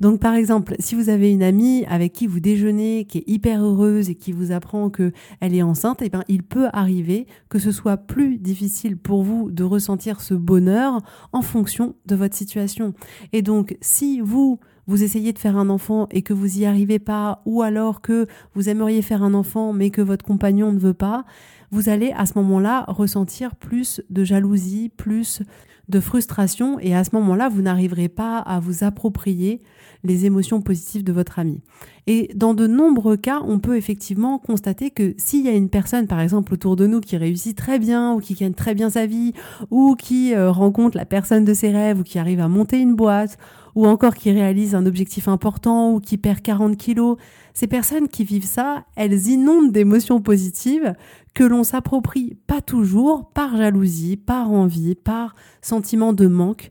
Donc 0.00 0.18
par 0.18 0.34
exemple, 0.34 0.74
si 0.78 0.94
vous 0.94 1.10
avez 1.10 1.30
une 1.30 1.42
amie 1.42 1.84
avec 1.86 2.12
qui 2.14 2.26
vous 2.26 2.40
déjeunez, 2.40 3.04
qui 3.04 3.18
est 3.18 3.24
hyper 3.26 3.62
heureuse 3.62 4.08
et 4.08 4.14
qui 4.14 4.32
vous 4.32 4.50
apprend 4.50 4.88
que 4.88 5.12
elle 5.40 5.54
est 5.54 5.62
enceinte, 5.62 6.00
eh 6.02 6.08
bien 6.08 6.24
il 6.28 6.42
peut 6.42 6.68
arriver 6.72 7.26
que 7.50 7.58
ce 7.58 7.70
soit 7.70 7.98
plus 7.98 8.38
difficile 8.38 8.96
pour 8.96 9.22
vous 9.22 9.50
de 9.50 9.62
ressentir 9.62 10.22
ce 10.22 10.32
bonheur 10.32 11.00
en 11.32 11.42
fonction 11.42 11.94
de 12.06 12.16
votre 12.16 12.34
situation. 12.34 12.94
Et 13.32 13.42
donc 13.42 13.76
si 13.82 14.20
vous 14.20 14.58
vous 14.86 15.04
essayez 15.04 15.32
de 15.32 15.38
faire 15.38 15.56
un 15.56 15.68
enfant 15.68 16.08
et 16.10 16.22
que 16.22 16.32
vous 16.32 16.58
y 16.58 16.64
arrivez 16.64 16.98
pas, 16.98 17.42
ou 17.44 17.62
alors 17.62 18.00
que 18.00 18.26
vous 18.54 18.68
aimeriez 18.68 19.02
faire 19.02 19.22
un 19.22 19.34
enfant 19.34 19.72
mais 19.72 19.90
que 19.90 20.00
votre 20.00 20.24
compagnon 20.24 20.72
ne 20.72 20.78
veut 20.78 20.94
pas, 20.94 21.24
vous 21.70 21.88
allez 21.88 22.12
à 22.16 22.26
ce 22.26 22.32
moment-là 22.36 22.84
ressentir 22.88 23.54
plus 23.54 24.02
de 24.10 24.24
jalousie, 24.24 24.88
plus 24.88 25.42
de 25.90 26.00
frustration 26.00 26.78
et 26.80 26.94
à 26.94 27.04
ce 27.04 27.10
moment-là, 27.14 27.48
vous 27.48 27.62
n'arriverez 27.62 28.08
pas 28.08 28.38
à 28.38 28.60
vous 28.60 28.84
approprier 28.84 29.60
les 30.04 30.24
émotions 30.24 30.62
positives 30.62 31.04
de 31.04 31.12
votre 31.12 31.38
ami. 31.38 31.60
Et 32.06 32.30
dans 32.34 32.54
de 32.54 32.66
nombreux 32.66 33.16
cas, 33.16 33.40
on 33.46 33.58
peut 33.58 33.76
effectivement 33.76 34.38
constater 34.38 34.90
que 34.90 35.14
s'il 35.18 35.44
y 35.44 35.48
a 35.48 35.52
une 35.52 35.68
personne, 35.68 36.06
par 36.06 36.20
exemple, 36.20 36.54
autour 36.54 36.76
de 36.76 36.86
nous 36.86 37.00
qui 37.00 37.16
réussit 37.16 37.56
très 37.56 37.78
bien 37.78 38.14
ou 38.14 38.20
qui 38.20 38.34
gagne 38.34 38.54
très 38.54 38.74
bien 38.74 38.90
sa 38.90 39.06
vie 39.06 39.32
ou 39.70 39.94
qui 39.96 40.34
euh, 40.34 40.50
rencontre 40.50 40.96
la 40.96 41.04
personne 41.04 41.44
de 41.44 41.54
ses 41.54 41.70
rêves 41.70 42.00
ou 42.00 42.02
qui 42.02 42.18
arrive 42.18 42.40
à 42.40 42.48
monter 42.48 42.78
une 42.78 42.94
boîte 42.94 43.38
ou 43.74 43.86
encore 43.86 44.14
qui 44.14 44.30
réalise 44.30 44.74
un 44.74 44.86
objectif 44.86 45.28
important 45.28 45.92
ou 45.92 46.00
qui 46.00 46.18
perd 46.18 46.40
40 46.40 46.76
kilos, 46.76 47.16
ces 47.54 47.66
personnes 47.66 48.08
qui 48.08 48.24
vivent 48.24 48.44
ça, 48.44 48.84
elles 48.96 49.28
inondent 49.28 49.72
d'émotions 49.72 50.20
positives 50.20 50.94
que 51.34 51.44
l'on 51.44 51.62
s'approprie 51.62 52.36
pas 52.46 52.60
toujours 52.60 53.30
par 53.32 53.56
jalousie, 53.56 54.16
par 54.16 54.50
envie, 54.50 54.94
par 54.94 55.34
sentiment 55.62 56.12
de 56.12 56.26
manque, 56.26 56.70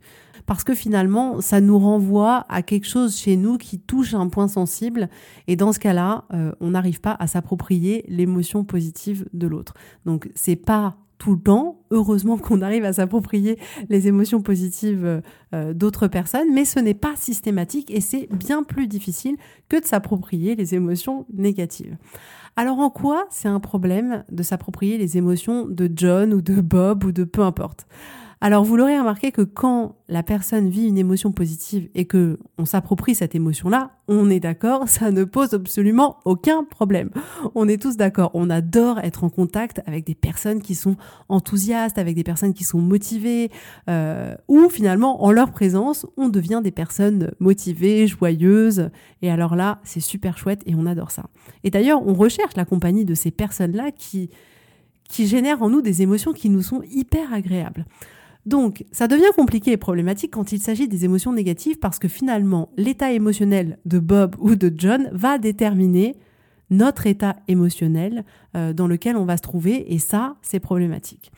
parce 0.50 0.64
que 0.64 0.74
finalement, 0.74 1.42
ça 1.42 1.62
nous 1.62 1.78
renvoie 1.78 2.44
à 2.50 2.64
quelque 2.64 2.88
chose 2.88 3.16
chez 3.16 3.38
nous 3.38 3.60
qui 3.60 3.80
touche 3.80 4.16
un 4.16 4.30
point 4.30 4.48
sensible, 4.48 5.08
et 5.46 5.56
dans 5.56 5.72
ce 5.74 5.78
cas-là, 5.78 6.26
euh, 6.34 6.54
on 6.60 6.72
n'arrive 6.72 7.02
pas 7.02 7.16
à 7.20 7.28
s'approprier 7.28 8.04
l'émotion 8.08 8.64
positive 8.64 9.28
de 9.32 9.46
l'autre. 9.46 9.76
Donc, 10.08 10.28
c'est 10.34 10.56
pas 10.56 10.98
tout 11.20 11.36
le 11.36 11.40
temps. 11.40 11.84
Heureusement 11.92 12.36
qu'on 12.40 12.64
arrive 12.64 12.84
à 12.84 12.94
s'approprier 12.94 13.60
les 13.90 14.08
émotions 14.08 14.42
positives 14.42 15.22
euh, 15.54 15.74
d'autres 15.76 16.08
personnes, 16.08 16.52
mais 16.52 16.66
ce 16.66 16.80
n'est 16.80 16.96
pas 16.96 17.16
systématique 17.16 17.92
et 17.92 18.02
c'est 18.02 18.28
bien 18.34 18.64
plus 18.64 18.88
difficile 18.88 19.38
que 19.70 19.80
de 19.80 19.86
s'approprier 19.86 20.56
les 20.56 20.74
émotions 20.74 21.28
négatives. 21.32 21.96
Alors 22.56 22.80
en 22.80 22.90
quoi 22.90 23.28
c'est 23.30 23.50
un 23.50 23.60
problème 23.60 24.24
de 24.32 24.42
s'approprier 24.42 24.98
les 24.98 25.16
émotions 25.16 25.68
de 25.68 25.92
John 25.96 26.34
ou 26.34 26.42
de 26.42 26.60
Bob 26.60 27.04
ou 27.04 27.12
de 27.12 27.24
peu 27.24 27.44
importe? 27.44 27.86
Alors 28.42 28.64
vous 28.64 28.78
l'aurez 28.78 28.98
remarqué 28.98 29.34
que 29.34 29.42
quand 29.42 29.98
la 30.08 30.24
personne 30.24 30.70
vit 30.70 30.88
une 30.88 30.98
émotion 30.98 31.34
positive 31.34 31.90
et 31.94 32.06
que 32.06 32.40
on 32.58 32.64
s'approprie 32.64 33.14
cette 33.14 33.36
émotion-là, 33.36 33.92
on 34.08 34.30
est 34.30 34.40
d'accord, 34.40 34.88
ça 34.88 35.12
ne 35.12 35.26
pose 35.26 35.54
absolument 35.54 36.20
aucun 36.24 36.64
problème. 36.64 37.10
On 37.54 37.68
est 37.68 37.82
tous 37.82 37.98
d'accord, 37.98 38.32
on 38.34 38.50
adore 38.50 39.00
être 39.00 39.26
en 39.26 39.30
contact 39.30 39.82
avec 39.86 40.06
des 40.06 40.16
personnes 40.16 40.62
qui 40.62 40.74
sont 40.76 40.96
enthousiastes, 41.28 41.98
avec 41.98 42.16
des 42.16 42.24
personnes 42.24 42.54
qui 42.54 42.64
sont 42.64 42.80
motivées, 42.80 43.52
euh, 43.90 44.36
ou 44.48 44.70
finalement 44.70 45.24
en 45.24 45.32
leur 45.32 45.52
présence, 45.52 46.06
on 46.16 46.30
devient 46.30 46.62
des 46.64 46.72
personnes 46.72 47.32
motivées, 47.40 48.08
joyeuses. 48.08 48.90
Et 49.22 49.30
alors 49.30 49.58
là, 49.58 49.80
c'est 49.84 50.00
super 50.00 50.38
chouette 50.38 50.62
et 50.66 50.76
on 50.76 50.86
adore 50.86 51.12
ça. 51.12 51.26
Et 51.66 51.72
d'ailleurs, 51.72 52.08
on 52.08 52.14
recherche 52.14 52.56
la 52.56 52.64
compagnie 52.66 53.04
de 53.04 53.16
ces 53.16 53.32
personnes-là 53.32 53.92
qui 53.92 54.30
qui 55.10 55.26
génèrent 55.26 55.64
en 55.64 55.70
nous 55.72 55.82
des 55.82 56.04
émotions 56.04 56.34
qui 56.34 56.50
nous 56.50 56.62
sont 56.62 56.84
hyper 56.84 57.34
agréables. 57.34 57.86
Donc, 58.46 58.86
ça 58.92 59.08
devient 59.08 59.32
compliqué 59.36 59.74
et 59.74 59.78
problématique 59.78 60.32
quand 60.32 60.52
il 60.52 60.60
s'agit 60.60 60.88
des 60.88 61.06
émotions 61.06 61.34
négatives 61.34 61.78
parce 61.78 62.00
que 62.00 62.08
finalement, 62.08 62.70
l'état 62.78 63.12
émotionnel 63.12 63.78
de 63.86 64.00
Bob 64.00 64.36
ou 64.40 64.56
de 64.56 64.74
John 64.76 65.10
va 65.12 65.38
déterminer 65.38 66.16
notre 66.70 67.08
état 67.08 67.36
émotionnel 67.48 68.24
euh, 68.56 68.74
dans 68.74 68.88
lequel 68.88 69.18
on 69.18 69.26
va 69.26 69.38
se 69.38 69.42
trouver 69.42 69.94
et 69.94 70.00
ça, 70.00 70.36
c'est 70.42 70.60
problématique. 70.60 71.32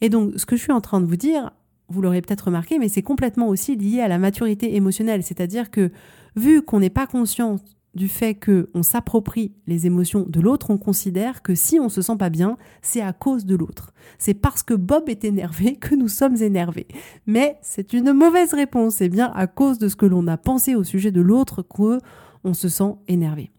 Et 0.00 0.08
donc, 0.08 0.32
ce 0.36 0.46
que 0.46 0.56
je 0.56 0.62
suis 0.62 0.72
en 0.72 0.80
train 0.80 1.00
de 1.00 1.06
vous 1.06 1.16
dire, 1.16 1.52
vous 1.88 2.02
l'aurez 2.02 2.22
peut-être 2.22 2.46
remarqué, 2.46 2.78
mais 2.78 2.88
c'est 2.88 3.02
complètement 3.02 3.48
aussi 3.48 3.76
lié 3.76 4.00
à 4.00 4.08
la 4.08 4.18
maturité 4.18 4.74
émotionnelle, 4.74 5.22
c'est-à-dire 5.22 5.70
que 5.70 5.92
vu 6.36 6.62
qu'on 6.62 6.80
n'est 6.80 6.90
pas 6.90 7.06
conscient 7.06 7.56
du 7.94 8.08
fait 8.08 8.34
que 8.34 8.70
on 8.74 8.82
s'approprie 8.82 9.52
les 9.66 9.86
émotions 9.86 10.24
de 10.26 10.40
l'autre, 10.40 10.70
on 10.70 10.78
considère 10.78 11.42
que 11.42 11.54
si 11.54 11.78
on 11.78 11.88
se 11.88 12.00
sent 12.00 12.16
pas 12.16 12.30
bien, 12.30 12.56
c'est 12.80 13.02
à 13.02 13.12
cause 13.12 13.44
de 13.44 13.54
l'autre. 13.54 13.92
C'est 14.18 14.34
parce 14.34 14.62
que 14.62 14.74
Bob 14.74 15.08
est 15.08 15.24
énervé 15.24 15.76
que 15.80 15.94
nous 15.94 16.08
sommes 16.08 16.36
énervés. 16.36 16.88
Mais 17.26 17.58
c'est 17.62 17.92
une 17.92 18.12
mauvaise 18.12 18.54
réponse. 18.54 18.96
C'est 18.96 19.08
bien 19.08 19.30
à 19.34 19.46
cause 19.46 19.78
de 19.78 19.88
ce 19.88 19.96
que 19.96 20.06
l'on 20.06 20.26
a 20.26 20.38
pensé 20.38 20.74
au 20.74 20.84
sujet 20.84 21.10
de 21.10 21.20
l'autre 21.20 21.62
que 21.62 21.98
on 22.44 22.54
se 22.54 22.68
sent 22.68 22.94
énervé. 23.08 23.50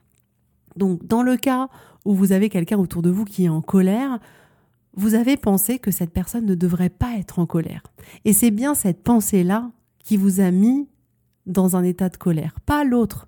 Donc, 0.76 1.06
dans 1.06 1.22
le 1.22 1.38
cas 1.38 1.70
où 2.04 2.14
vous 2.14 2.32
avez 2.32 2.50
quelqu'un 2.50 2.78
autour 2.78 3.02
de 3.02 3.10
vous 3.10 3.26
qui 3.26 3.46
est 3.46 3.50
en 3.50 3.62
colère, 3.62 4.20
vous 4.96 5.16
avez 5.16 5.38
pensé 5.38 5.80
que 5.80 5.92
cette 5.92 6.12
personne 6.12 6.46
ne 6.46 6.56
devrait 6.56 6.90
pas 6.90 7.18
être 7.18 7.40
en 7.40 7.46
colère. 7.46 7.84
Et 8.26 8.34
c'est 8.34 8.52
bien 8.52 8.74
cette 8.74 9.04
pensée-là 9.04 9.72
qui 10.00 10.18
vous 10.18 10.40
a 10.40 10.52
mis 10.52 10.88
dans 11.46 11.76
un 11.76 11.84
état 11.84 12.10
de 12.10 12.18
colère, 12.18 12.60
pas 12.66 12.84
l'autre. 12.84 13.28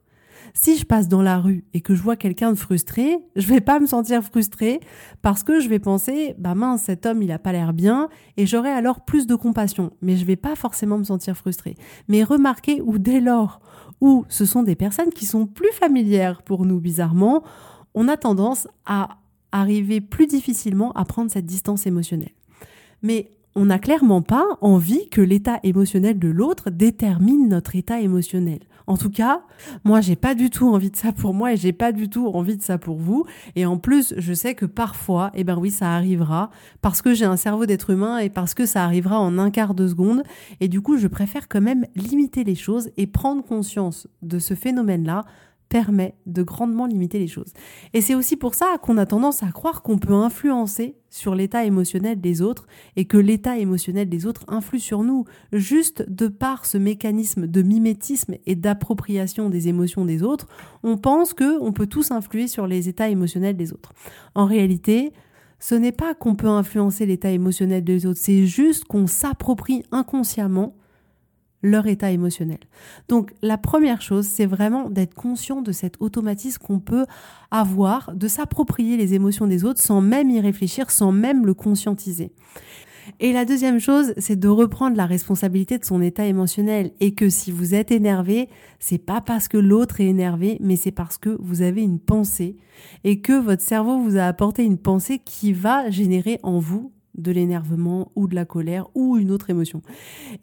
Si 0.57 0.77
je 0.77 0.85
passe 0.85 1.09
dans 1.09 1.21
la 1.21 1.38
rue 1.38 1.65
et 1.74 1.81
que 1.81 1.95
je 1.95 2.01
vois 2.01 2.15
quelqu'un 2.15 2.51
de 2.51 2.57
frustré, 2.57 3.17
je 3.35 3.45
vais 3.45 3.59
pas 3.59 3.81
me 3.81 3.85
sentir 3.85 4.24
frustré 4.24 4.79
parce 5.21 5.43
que 5.43 5.59
je 5.59 5.67
vais 5.67 5.79
penser, 5.79 6.33
bah 6.38 6.55
mince, 6.55 6.83
cet 6.83 7.05
homme, 7.05 7.21
il 7.21 7.31
a 7.33 7.39
pas 7.39 7.51
l'air 7.51 7.74
bien 7.74 8.07
et 8.38 8.45
j'aurai 8.45 8.69
alors 8.69 9.03
plus 9.03 9.27
de 9.27 9.35
compassion. 9.35 9.91
Mais 10.01 10.15
je 10.15 10.24
vais 10.24 10.38
pas 10.38 10.55
forcément 10.55 10.97
me 10.97 11.03
sentir 11.03 11.35
frustré. 11.35 11.75
Mais 12.07 12.24
remarquez 12.24 12.81
où 12.81 12.97
dès 12.97 13.19
lors 13.19 13.59
où 14.00 14.24
ce 14.29 14.45
sont 14.45 14.63
des 14.63 14.75
personnes 14.75 15.09
qui 15.09 15.25
sont 15.25 15.45
plus 15.45 15.74
familières 15.74 16.41
pour 16.41 16.65
nous, 16.65 16.79
bizarrement, 16.79 17.43
on 17.93 18.07
a 18.07 18.15
tendance 18.15 18.69
à 18.85 19.17
arriver 19.51 20.00
plus 20.00 20.25
difficilement 20.25 20.93
à 20.93 21.03
prendre 21.03 21.29
cette 21.29 21.45
distance 21.45 21.85
émotionnelle. 21.85 22.33
Mais 23.01 23.29
on 23.55 23.65
n'a 23.65 23.79
clairement 23.79 24.21
pas 24.21 24.45
envie 24.62 25.09
que 25.09 25.21
l'état 25.21 25.59
émotionnel 25.63 26.17
de 26.17 26.29
l'autre 26.29 26.69
détermine 26.69 27.50
notre 27.50 27.75
état 27.75 28.00
émotionnel. 28.00 28.59
En 28.87 28.97
tout 28.97 29.09
cas, 29.09 29.41
moi, 29.83 30.01
j'ai 30.01 30.15
pas 30.15 30.35
du 30.35 30.49
tout 30.49 30.69
envie 30.69 30.91
de 30.91 30.95
ça 30.95 31.11
pour 31.11 31.33
moi 31.33 31.53
et 31.53 31.57
j'ai 31.57 31.73
pas 31.73 31.91
du 31.91 32.09
tout 32.09 32.27
envie 32.27 32.57
de 32.57 32.61
ça 32.61 32.77
pour 32.77 32.97
vous. 32.97 33.25
Et 33.55 33.65
en 33.65 33.77
plus, 33.77 34.13
je 34.17 34.33
sais 34.33 34.53
que 34.53 34.65
parfois, 34.65 35.31
eh 35.33 35.43
ben 35.43 35.57
oui, 35.57 35.71
ça 35.71 35.93
arrivera 35.93 36.51
parce 36.81 37.01
que 37.01 37.13
j'ai 37.13 37.25
un 37.25 37.37
cerveau 37.37 37.65
d'être 37.65 37.89
humain 37.89 38.19
et 38.19 38.29
parce 38.29 38.53
que 38.53 38.65
ça 38.65 38.83
arrivera 38.83 39.19
en 39.19 39.37
un 39.37 39.49
quart 39.49 39.73
de 39.73 39.87
seconde. 39.87 40.23
Et 40.59 40.67
du 40.67 40.81
coup, 40.81 40.97
je 40.97 41.07
préfère 41.07 41.47
quand 41.47 41.61
même 41.61 41.85
limiter 41.95 42.43
les 42.43 42.55
choses 42.55 42.89
et 42.97 43.07
prendre 43.07 43.43
conscience 43.43 44.07
de 44.21 44.39
ce 44.39 44.53
phénomène-là 44.53 45.25
permet 45.69 46.15
de 46.25 46.43
grandement 46.43 46.86
limiter 46.86 47.19
les 47.19 47.27
choses. 47.27 47.53
Et 47.93 48.01
c'est 48.01 48.15
aussi 48.15 48.38
pour 48.38 48.55
ça 48.55 48.77
qu'on 48.81 48.98
a 48.98 49.05
tendance 49.05 49.43
à 49.43 49.51
croire 49.51 49.81
qu'on 49.81 49.98
peut 49.98 50.13
influencer 50.13 50.95
sur 51.10 51.36
l'état 51.36 51.65
émotionnel 51.65 52.19
des 52.19 52.41
autres 52.41 52.67
et 52.95 53.05
que 53.05 53.17
l'état 53.17 53.57
émotionnel 53.57 54.10
des 54.10 54.25
autres 54.25 54.43
influe 54.48 54.79
sur 54.79 55.03
nous 55.03 55.25
juste 55.53 56.05
de 56.10 56.27
par 56.27 56.65
ce 56.65 56.77
mécanisme 56.77 57.48
de 57.48 57.62
mimétisme 57.62 58.36
et 58.45 58.55
d'appropriation 58.55 59.50
des 59.50 59.67
émotions 59.67 60.05
des 60.05 60.24
autres, 60.24 60.48
on 60.84 60.98
pense 60.98 61.34
que 61.34 61.60
on 61.62 61.72
peut 61.72 61.88
tous 61.88 62.12
influer 62.12 62.48
sur 62.48 62.67
les 62.67 62.89
états 62.89 63.10
émotionnels 63.10 63.57
des 63.57 63.74
autres. 63.74 63.93
En 64.36 64.45
réalité, 64.45 65.13
ce 65.60 65.75
n'est 65.75 65.91
pas 65.91 66.13
qu'on 66.13 66.36
peut 66.36 66.48
influencer 66.48 67.05
l'état 67.05 67.31
émotionnel 67.31 67.84
des 67.84 68.05
autres, 68.05 68.19
c'est 68.22 68.45
juste 68.45 68.86
qu'on 68.86 69.07
s'approprie 69.07 69.84
inconsciemment 69.91 70.75
leur 71.65 71.88
état 71.88 72.12
émotionnel. 72.12 72.60
Donc 73.10 73.34
la 73.41 73.57
première 73.57 74.01
chose, 74.01 74.25
c'est 74.25 74.45
vraiment 74.45 74.89
d'être 74.89 75.13
conscient 75.13 75.62
de 75.62 75.72
cet 75.72 75.95
automatisme 76.00 76.62
qu'on 76.63 76.79
peut 76.79 77.05
avoir, 77.51 78.13
de 78.13 78.27
s'approprier 78.27 78.98
les 78.98 79.13
émotions 79.13 79.48
des 79.48 79.65
autres 79.65 79.81
sans 79.81 80.01
même 80.01 80.29
y 80.29 80.39
réfléchir, 80.39 80.91
sans 80.91 81.12
même 81.12 81.45
le 81.45 81.53
conscientiser. 81.53 82.31
Et 83.19 83.34
la 83.34 83.45
deuxième 83.45 83.79
chose, 83.79 84.13
c'est 84.17 84.39
de 84.39 84.48
reprendre 84.48 84.98
la 84.98 85.05
responsabilité 85.05 85.77
de 85.77 85.86
son 85.86 86.01
état 86.01 86.25
émotionnel 86.25 86.91
et 87.00 87.13
que 87.13 87.29
si 87.29 87.51
vous 87.51 87.75
êtes 87.75 87.91
énervé, 87.91 88.50
c'est 88.79 88.98
pas 88.98 89.22
parce 89.22 89.48
que 89.48 89.57
l'autre 89.57 90.01
est 90.01 90.05
énervé, 90.05 90.57
mais 90.60 90.75
c'est 90.75 90.91
parce 90.91 91.17
que 91.17 91.38
vous 91.39 91.62
avez 91.62 91.84
une 91.84 92.00
pensée 92.00 92.57
et 93.03 93.22
que 93.22 93.39
votre 93.39 93.62
cerveau 93.62 94.00
vous 94.00 94.17
a 94.17 94.24
apporté 94.24 94.63
une 94.63 94.77
pensée 94.77 95.19
qui 95.19 95.53
va 95.53 95.89
générer 95.89 96.39
en 96.43 96.60
vous 96.60 96.91
de 97.17 97.31
l'énervement 97.31 98.12
ou 98.15 98.27
de 98.27 98.36
la 98.36 98.45
colère 98.45 98.88
ou 98.95 99.17
une 99.17 99.31
autre 99.31 99.50
émotion. 99.50 99.81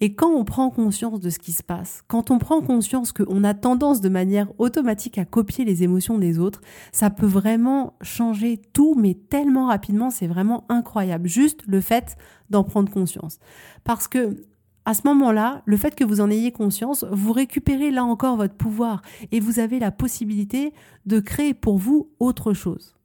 Et 0.00 0.14
quand 0.14 0.30
on 0.30 0.44
prend 0.44 0.70
conscience 0.70 1.20
de 1.20 1.30
ce 1.30 1.38
qui 1.38 1.52
se 1.52 1.62
passe, 1.62 2.02
quand 2.08 2.30
on 2.30 2.38
prend 2.38 2.60
conscience 2.60 3.12
qu'on 3.12 3.44
a 3.44 3.54
tendance 3.54 4.00
de 4.00 4.08
manière 4.08 4.48
automatique 4.58 5.18
à 5.18 5.24
copier 5.24 5.64
les 5.64 5.82
émotions 5.82 6.18
des 6.18 6.38
autres, 6.38 6.60
ça 6.92 7.10
peut 7.10 7.26
vraiment 7.26 7.94
changer 8.02 8.60
tout, 8.72 8.94
mais 8.94 9.14
tellement 9.14 9.66
rapidement, 9.66 10.10
c'est 10.10 10.26
vraiment 10.26 10.64
incroyable. 10.68 11.28
Juste 11.28 11.62
le 11.66 11.80
fait 11.80 12.16
d'en 12.50 12.64
prendre 12.64 12.90
conscience. 12.90 13.38
Parce 13.84 14.08
que 14.08 14.36
à 14.84 14.94
ce 14.94 15.02
moment-là, 15.04 15.62
le 15.64 15.76
fait 15.76 15.94
que 15.94 16.02
vous 16.02 16.20
en 16.20 16.28
ayez 16.28 16.50
conscience, 16.50 17.04
vous 17.10 17.32
récupérez 17.32 17.92
là 17.92 18.04
encore 18.04 18.36
votre 18.36 18.54
pouvoir 18.54 19.02
et 19.30 19.38
vous 19.38 19.60
avez 19.60 19.78
la 19.78 19.92
possibilité 19.92 20.72
de 21.06 21.20
créer 21.20 21.54
pour 21.54 21.78
vous 21.78 22.10
autre 22.18 22.52
chose. 22.52 22.96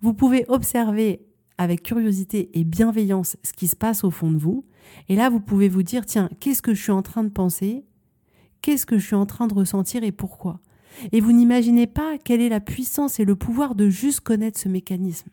Vous 0.00 0.14
pouvez 0.14 0.46
observer 0.48 1.26
avec 1.58 1.82
curiosité 1.82 2.50
et 2.54 2.64
bienveillance 2.64 3.36
ce 3.42 3.52
qui 3.52 3.68
se 3.68 3.76
passe 3.76 4.04
au 4.04 4.10
fond 4.10 4.30
de 4.30 4.38
vous. 4.38 4.64
Et 5.08 5.16
là, 5.16 5.30
vous 5.30 5.40
pouvez 5.40 5.68
vous 5.68 5.82
dire, 5.82 6.06
tiens, 6.06 6.28
qu'est-ce 6.40 6.62
que 6.62 6.74
je 6.74 6.82
suis 6.82 6.92
en 6.92 7.02
train 7.02 7.24
de 7.24 7.28
penser? 7.28 7.84
Qu'est-ce 8.62 8.86
que 8.86 8.98
je 8.98 9.06
suis 9.06 9.16
en 9.16 9.26
train 9.26 9.46
de 9.46 9.54
ressentir 9.54 10.04
et 10.04 10.12
pourquoi? 10.12 10.60
Et 11.12 11.20
vous 11.20 11.32
n'imaginez 11.32 11.86
pas 11.86 12.18
quelle 12.22 12.40
est 12.40 12.48
la 12.48 12.60
puissance 12.60 13.20
et 13.20 13.24
le 13.24 13.36
pouvoir 13.36 13.74
de 13.74 13.88
juste 13.88 14.20
connaître 14.20 14.58
ce 14.58 14.68
mécanisme. 14.68 15.28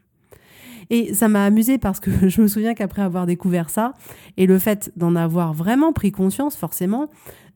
Et 0.90 1.14
ça 1.14 1.30
m'a 1.30 1.46
amusé 1.46 1.78
parce 1.78 2.00
que 2.00 2.12
je 2.30 2.42
me 2.42 2.48
souviens 2.48 2.74
qu'après 2.74 3.02
avoir 3.02 3.26
découvert 3.26 3.70
ça, 3.70 3.94
et 4.38 4.46
le 4.46 4.60
fait 4.60 4.92
d'en 4.96 5.16
avoir 5.16 5.54
vraiment 5.54 5.94
pris 5.94 6.12
conscience, 6.12 6.56
forcément, 6.56 7.10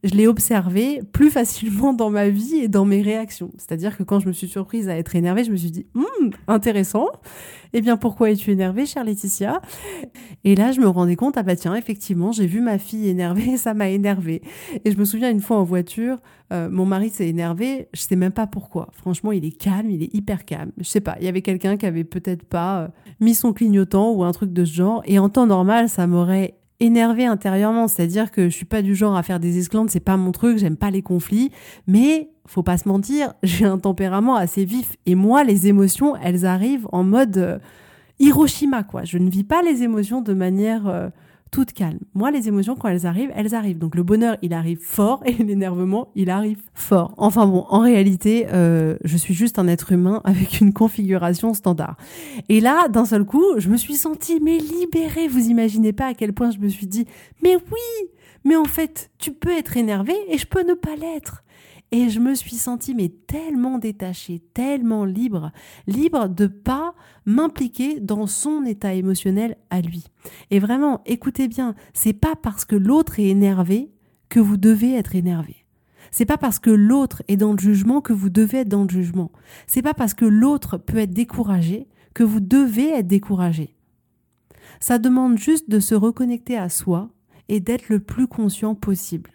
je 0.04 0.14
l'ai 0.14 0.28
observé 0.28 1.02
plus 1.12 1.32
facilement 1.32 1.94
dans 1.94 2.10
ma 2.10 2.30
vie 2.30 2.58
et 2.58 2.68
dans 2.68 2.86
mes 2.86 3.02
réactions. 3.02 3.52
C'est-à-dire 3.58 3.98
que 3.98 4.04
quand 4.04 4.20
je 4.20 4.28
me 4.28 4.34
suis 4.34 4.48
surprise 4.48 4.90
à 4.90 4.98
être 4.98 5.16
énervée, 5.16 5.44
je 5.44 5.52
me 5.52 5.58
suis 5.58 5.72
dit, 5.72 5.88
hum, 5.96 6.32
intéressant. 6.48 7.08
Eh 7.74 7.82
bien, 7.82 7.98
pourquoi 7.98 8.32
es-tu 8.32 8.52
énervée, 8.52 8.86
chère 8.86 9.04
Laetitia? 9.04 9.62
Et 10.44 10.56
là, 10.56 10.72
je 10.72 10.80
me 10.80 10.88
rendais 10.88 11.16
compte, 11.16 11.38
ah 11.38 11.44
bah 11.44 11.56
tiens, 11.56 11.76
effectivement, 11.76 12.32
j'ai 12.32 12.46
vu 12.46 12.62
ma 12.62 12.78
fille 12.78 13.10
énervée 13.10 13.58
ça 13.58 13.74
m'a 13.74 13.90
énervée. 13.90 14.42
Et 14.86 14.92
je 14.92 14.98
me 14.98 15.06
souviens 15.06 15.30
une 15.30 15.42
fois 15.42 15.58
en 15.58 15.64
voiture, 15.64 16.18
euh, 16.54 16.70
mon 16.70 16.86
mari 16.86 17.10
s'est 17.10 17.28
énervé, 17.28 17.90
je 17.94 18.02
sais 18.02 18.16
même 18.16 18.32
pas 18.32 18.48
pourquoi. 18.48 18.90
Franchement, 18.94 19.32
il 19.32 19.44
est 19.46 19.52
calme, 19.52 19.90
il 19.90 20.04
est 20.04 20.14
hyper 20.14 20.46
calme. 20.46 20.72
Je 20.78 20.86
sais 20.86 21.02
pas, 21.02 21.18
il 21.20 21.26
y 21.26 21.28
avait 21.28 21.42
quelqu'un 21.42 21.76
qui 21.76 21.86
avait 21.86 22.04
peut-être 22.04 22.44
pas 22.44 22.82
euh, 22.82 22.88
mis 23.20 23.36
son 23.36 23.52
clignotant 23.52 24.12
ou 24.12 24.24
un 24.24 24.32
truc 24.32 24.54
de 24.54 24.64
ce 24.64 24.74
genre. 24.74 25.02
Et 25.06 25.20
en 25.20 25.30
temps 25.30 25.48
normal, 25.48 25.90
ça 25.90 26.08
m'aurait 26.08 26.57
énervé 26.80 27.26
intérieurement, 27.26 27.88
c'est-à-dire 27.88 28.32
que 28.32 28.50
je 28.50 28.56
suis 28.56 28.66
pas 28.66 28.82
du 28.82 28.96
genre 28.96 29.16
à 29.16 29.24
faire 29.24 29.40
des 29.40 29.58
esclandres, 29.58 29.90
c'est 29.90 30.00
pas 30.00 30.18
mon 30.18 30.32
truc, 30.32 30.58
j'aime 30.58 30.78
pas 30.78 30.92
les 30.92 31.02
conflits, 31.02 31.52
mais 31.88 32.30
faut 32.46 32.63
pas 32.63 32.78
se 32.78 32.88
mentir, 32.88 33.34
j'ai 33.44 33.66
un 33.66 33.80
tempérament 33.80 34.36
assez 34.36 34.66
vif. 34.66 34.96
Et 35.06 35.16
moi 35.16 35.44
les 35.44 35.68
émotions, 35.68 36.16
elles 36.18 36.46
arrivent 36.46 36.88
en 36.92 37.04
mode 37.04 37.38
euh, 37.38 37.60
Hiroshima 38.20 38.84
quoi. 38.84 39.04
Je 39.04 39.18
ne 39.18 39.30
vis 39.30 39.44
pas 39.44 39.62
les 39.62 39.84
émotions 39.84 40.22
de 40.22 40.34
manière 40.34 40.88
euh, 40.88 41.10
toute 41.52 41.74
calme. 41.74 42.00
Moi, 42.14 42.32
les 42.32 42.48
émotions, 42.48 42.76
quand 42.76 42.90
elles 42.90 43.06
arrivent, 43.06 43.32
elles 43.36 43.56
arrivent. 43.56 43.78
Donc 43.78 43.96
le 43.96 44.04
bonheur, 44.04 44.38
il 44.42 44.54
arrive 44.54 44.80
fort 44.82 45.22
et 45.26 45.32
l'énervement, 45.44 46.10
il 46.16 46.30
arrive 46.30 46.62
fort. 46.74 47.14
Enfin 47.18 47.46
bon, 47.46 47.66
en 47.70 47.80
réalité, 47.80 48.48
euh, 48.52 48.98
je 49.04 49.18
suis 49.18 49.34
juste 49.34 49.60
un 49.60 49.68
être 49.68 49.92
humain 49.92 50.22
avec 50.24 50.60
une 50.60 50.74
configuration 50.74 51.54
standard. 51.54 51.98
Et 52.50 52.60
là, 52.60 52.88
d'un 52.88 53.06
seul 53.06 53.26
coup, 53.26 53.46
je 53.58 53.70
me 53.70 53.78
suis 53.78 53.96
sentie 53.96 54.40
mais 54.42 54.58
libérée. 54.58 55.28
Vous 55.28 55.48
imaginez 55.48 55.94
pas 55.94 56.08
à 56.08 56.14
quel 56.14 56.34
point 56.34 56.52
je 56.52 56.60
me 56.60 56.70
suis 56.70 56.88
dit, 56.88 57.06
mais 57.44 57.56
oui, 57.56 58.10
mais 58.44 58.56
en 58.56 58.66
fait, 58.66 59.10
tu 59.18 59.32
peux 59.32 59.52
être 59.52 59.78
énervé 59.78 60.14
et 60.30 60.38
je 60.38 60.48
peux 60.48 60.64
ne 60.64 60.74
pas 60.74 60.96
l'être. 60.96 61.44
Et 61.91 62.10
je 62.10 62.19
me 62.19 62.36
suis 62.36 62.58
sentie 62.58 62.93
mais 62.93 63.10
tellement 63.10 63.78
détachée, 63.78 64.41
tellement 64.54 65.06
libre, 65.06 65.52
libre 65.88 66.28
de 66.28 66.47
pas 66.47 66.93
m'impliquer 67.26 68.02
dans 68.02 68.28
son 68.28 68.65
état 68.65 68.93
émotionnel 68.93 69.56
à 69.69 69.80
lui. 69.80 70.06
Et 70.52 70.60
vraiment, 70.60 71.02
écoutez 71.06 71.47
bien, 71.47 71.76
c'est 71.93 72.13
pas 72.13 72.36
parce 72.36 72.65
que 72.65 72.76
l'autre 72.76 73.19
est 73.19 73.28
énervé 73.28 73.91
que 74.28 74.41
vous 74.41 74.58
devez 74.58 74.95
être 74.95 75.15
énervé. 75.15 75.65
C'est 76.12 76.26
pas 76.26 76.38
parce 76.38 76.60
que 76.60 76.69
l'autre 76.69 77.23
est 77.28 77.38
dans 77.38 77.54
le 77.54 77.60
jugement 77.60 78.02
que 78.02 78.13
vous 78.13 78.30
devez 78.30 78.60
être 78.60 78.69
dans 78.69 78.84
le 78.84 78.89
jugement. 78.89 79.32
C'est 79.65 79.82
pas 79.82 79.93
parce 79.93 80.13
que 80.13 80.26
l'autre 80.26 80.78
peut 80.78 80.97
être 80.97 81.13
découragé 81.13 81.88
que 82.13 82.23
vous 82.23 82.39
devez 82.39 82.89
être 82.89 83.08
découragé. 83.08 83.76
Ça 84.80 85.00
demande 85.00 85.38
juste 85.38 85.69
de 85.69 85.80
se 85.80 85.95
reconnecter 85.95 86.58
à 86.58 86.69
soi 86.69 87.10
et 87.47 87.60
d'être 87.60 87.89
le 87.89 88.00
plus 88.00 88.28
conscient 88.28 88.76
possible. 88.76 89.32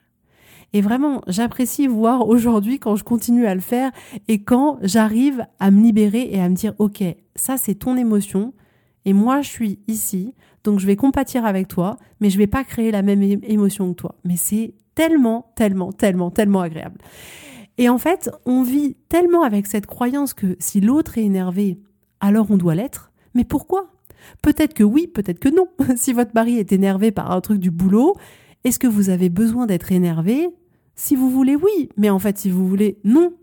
Et 0.72 0.80
vraiment, 0.80 1.20
j'apprécie 1.26 1.86
voir 1.86 2.28
aujourd'hui 2.28 2.78
quand 2.78 2.96
je 2.96 3.04
continue 3.04 3.46
à 3.46 3.54
le 3.54 3.60
faire 3.60 3.90
et 4.28 4.42
quand 4.42 4.78
j'arrive 4.82 5.46
à 5.60 5.70
me 5.70 5.82
libérer 5.82 6.28
et 6.30 6.40
à 6.40 6.48
me 6.48 6.54
dire, 6.54 6.74
OK, 6.78 7.02
ça 7.36 7.56
c'est 7.58 7.74
ton 7.74 7.96
émotion 7.96 8.54
et 9.04 9.12
moi 9.12 9.42
je 9.42 9.48
suis 9.48 9.78
ici, 9.86 10.34
donc 10.64 10.78
je 10.78 10.86
vais 10.86 10.96
compatir 10.96 11.44
avec 11.44 11.68
toi, 11.68 11.98
mais 12.20 12.30
je 12.30 12.38
vais 12.38 12.46
pas 12.46 12.64
créer 12.64 12.90
la 12.90 13.02
même 13.02 13.22
émotion 13.22 13.90
que 13.92 13.96
toi. 13.96 14.14
Mais 14.24 14.36
c'est 14.36 14.74
tellement, 14.94 15.52
tellement, 15.56 15.92
tellement, 15.92 16.30
tellement 16.30 16.60
agréable. 16.60 16.98
Et 17.78 17.88
en 17.88 17.98
fait, 17.98 18.30
on 18.46 18.62
vit 18.62 18.96
tellement 19.08 19.42
avec 19.42 19.66
cette 19.66 19.86
croyance 19.86 20.34
que 20.34 20.56
si 20.58 20.80
l'autre 20.80 21.18
est 21.18 21.24
énervé, 21.24 21.78
alors 22.20 22.50
on 22.50 22.56
doit 22.56 22.74
l'être. 22.74 23.12
Mais 23.34 23.44
pourquoi? 23.44 23.90
Peut-être 24.42 24.74
que 24.74 24.84
oui, 24.84 25.06
peut-être 25.06 25.38
que 25.38 25.48
non. 25.48 25.68
si 25.96 26.12
votre 26.12 26.32
mari 26.34 26.58
est 26.58 26.72
énervé 26.72 27.10
par 27.10 27.30
un 27.30 27.40
truc 27.40 27.58
du 27.58 27.70
boulot, 27.70 28.14
est-ce 28.64 28.78
que 28.78 28.86
vous 28.86 29.10
avez 29.10 29.28
besoin 29.28 29.66
d'être 29.66 29.90
énervé? 29.90 30.48
Si 30.94 31.16
vous 31.16 31.30
voulez, 31.30 31.56
oui, 31.56 31.88
mais 31.96 32.10
en 32.10 32.18
fait, 32.18 32.38
si 32.38 32.50
vous 32.50 32.66
voulez, 32.66 32.98
non. 33.04 33.34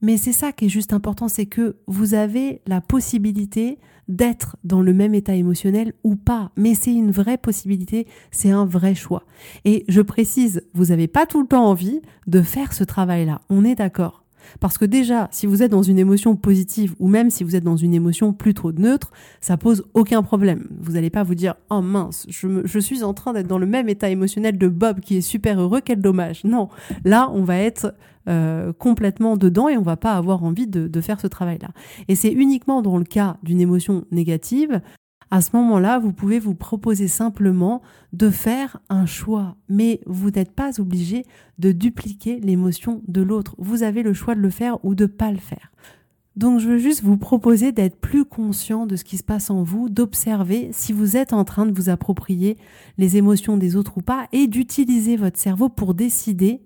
Mais 0.00 0.16
c'est 0.16 0.32
ça 0.32 0.52
qui 0.52 0.66
est 0.66 0.70
juste 0.70 0.92
important, 0.92 1.28
c'est 1.28 1.46
que 1.46 1.76
vous 1.86 2.14
avez 2.14 2.60
la 2.66 2.80
possibilité 2.80 3.78
d'être 4.08 4.56
dans 4.64 4.82
le 4.82 4.92
même 4.92 5.14
état 5.14 5.34
émotionnel 5.34 5.92
ou 6.02 6.16
pas. 6.16 6.50
Mais 6.56 6.74
c'est 6.74 6.92
une 6.92 7.12
vraie 7.12 7.38
possibilité, 7.38 8.06
c'est 8.30 8.50
un 8.50 8.64
vrai 8.64 8.94
choix. 8.94 9.24
Et 9.64 9.84
je 9.88 10.00
précise, 10.00 10.66
vous 10.74 10.86
n'avez 10.86 11.06
pas 11.06 11.26
tout 11.26 11.40
le 11.40 11.46
temps 11.46 11.64
envie 11.64 12.00
de 12.26 12.42
faire 12.42 12.72
ce 12.72 12.84
travail-là. 12.84 13.40
On 13.48 13.64
est 13.64 13.76
d'accord. 13.76 14.21
Parce 14.60 14.78
que 14.78 14.84
déjà, 14.84 15.28
si 15.30 15.46
vous 15.46 15.62
êtes 15.62 15.70
dans 15.70 15.82
une 15.82 15.98
émotion 15.98 16.36
positive 16.36 16.94
ou 16.98 17.08
même 17.08 17.30
si 17.30 17.44
vous 17.44 17.56
êtes 17.56 17.64
dans 17.64 17.76
une 17.76 17.94
émotion 17.94 18.32
plus 18.32 18.54
trop 18.54 18.72
neutre, 18.72 19.12
ça 19.40 19.56
pose 19.56 19.84
aucun 19.94 20.22
problème. 20.22 20.68
Vous 20.80 20.92
n'allez 20.92 21.10
pas 21.10 21.22
vous 21.22 21.34
dire 21.34 21.54
oh 21.70 21.80
mince, 21.80 22.26
je, 22.28 22.78
suis 22.78 23.02
en 23.04 23.14
train 23.14 23.32
d'être 23.32 23.46
dans 23.46 23.58
le 23.58 23.66
même 23.66 23.88
état 23.88 24.10
émotionnel 24.10 24.58
de 24.58 24.68
Bob 24.68 25.00
qui 25.00 25.16
est 25.16 25.22
super 25.22 25.60
heureux, 25.60 25.80
quel 25.84 26.00
dommage. 26.00 26.44
Non, 26.44 26.68
là 27.04 27.30
on 27.32 27.42
va 27.42 27.58
être 27.58 27.94
euh, 28.28 28.72
complètement 28.72 29.36
dedans 29.36 29.68
et 29.68 29.76
on 29.76 29.82
va 29.82 29.96
pas 29.96 30.14
avoir 30.14 30.44
envie 30.44 30.66
de 30.66 31.00
faire 31.00 31.20
ce 31.20 31.26
travail-là. 31.26 31.70
Et 32.08 32.14
c'est 32.14 32.32
uniquement 32.32 32.82
dans 32.82 32.98
le 32.98 33.04
cas 33.04 33.36
d'une 33.42 33.60
émotion 33.60 34.04
négative 34.10 34.80
à 35.32 35.40
ce 35.40 35.56
moment-là, 35.56 35.98
vous 35.98 36.12
pouvez 36.12 36.38
vous 36.38 36.54
proposer 36.54 37.08
simplement 37.08 37.80
de 38.12 38.28
faire 38.28 38.82
un 38.90 39.06
choix, 39.06 39.56
mais 39.70 40.02
vous 40.04 40.30
n'êtes 40.30 40.52
pas 40.52 40.78
obligé 40.78 41.24
de 41.58 41.72
dupliquer 41.72 42.38
l'émotion 42.38 43.00
de 43.08 43.22
l'autre. 43.22 43.54
Vous 43.56 43.82
avez 43.82 44.02
le 44.02 44.12
choix 44.12 44.34
de 44.34 44.40
le 44.40 44.50
faire 44.50 44.84
ou 44.84 44.94
de 44.94 45.06
pas 45.06 45.32
le 45.32 45.38
faire. 45.38 45.72
Donc 46.36 46.60
je 46.60 46.68
veux 46.68 46.76
juste 46.76 47.02
vous 47.02 47.16
proposer 47.16 47.72
d'être 47.72 47.98
plus 47.98 48.26
conscient 48.26 48.84
de 48.84 48.94
ce 48.94 49.04
qui 49.04 49.16
se 49.16 49.22
passe 49.22 49.48
en 49.48 49.62
vous, 49.62 49.88
d'observer 49.88 50.68
si 50.72 50.92
vous 50.92 51.16
êtes 51.16 51.32
en 51.32 51.44
train 51.44 51.64
de 51.64 51.72
vous 51.72 51.88
approprier 51.88 52.58
les 52.98 53.16
émotions 53.16 53.56
des 53.56 53.74
autres 53.74 53.96
ou 53.96 54.02
pas, 54.02 54.28
et 54.32 54.46
d'utiliser 54.46 55.16
votre 55.16 55.38
cerveau 55.38 55.70
pour 55.70 55.94
décider 55.94 56.60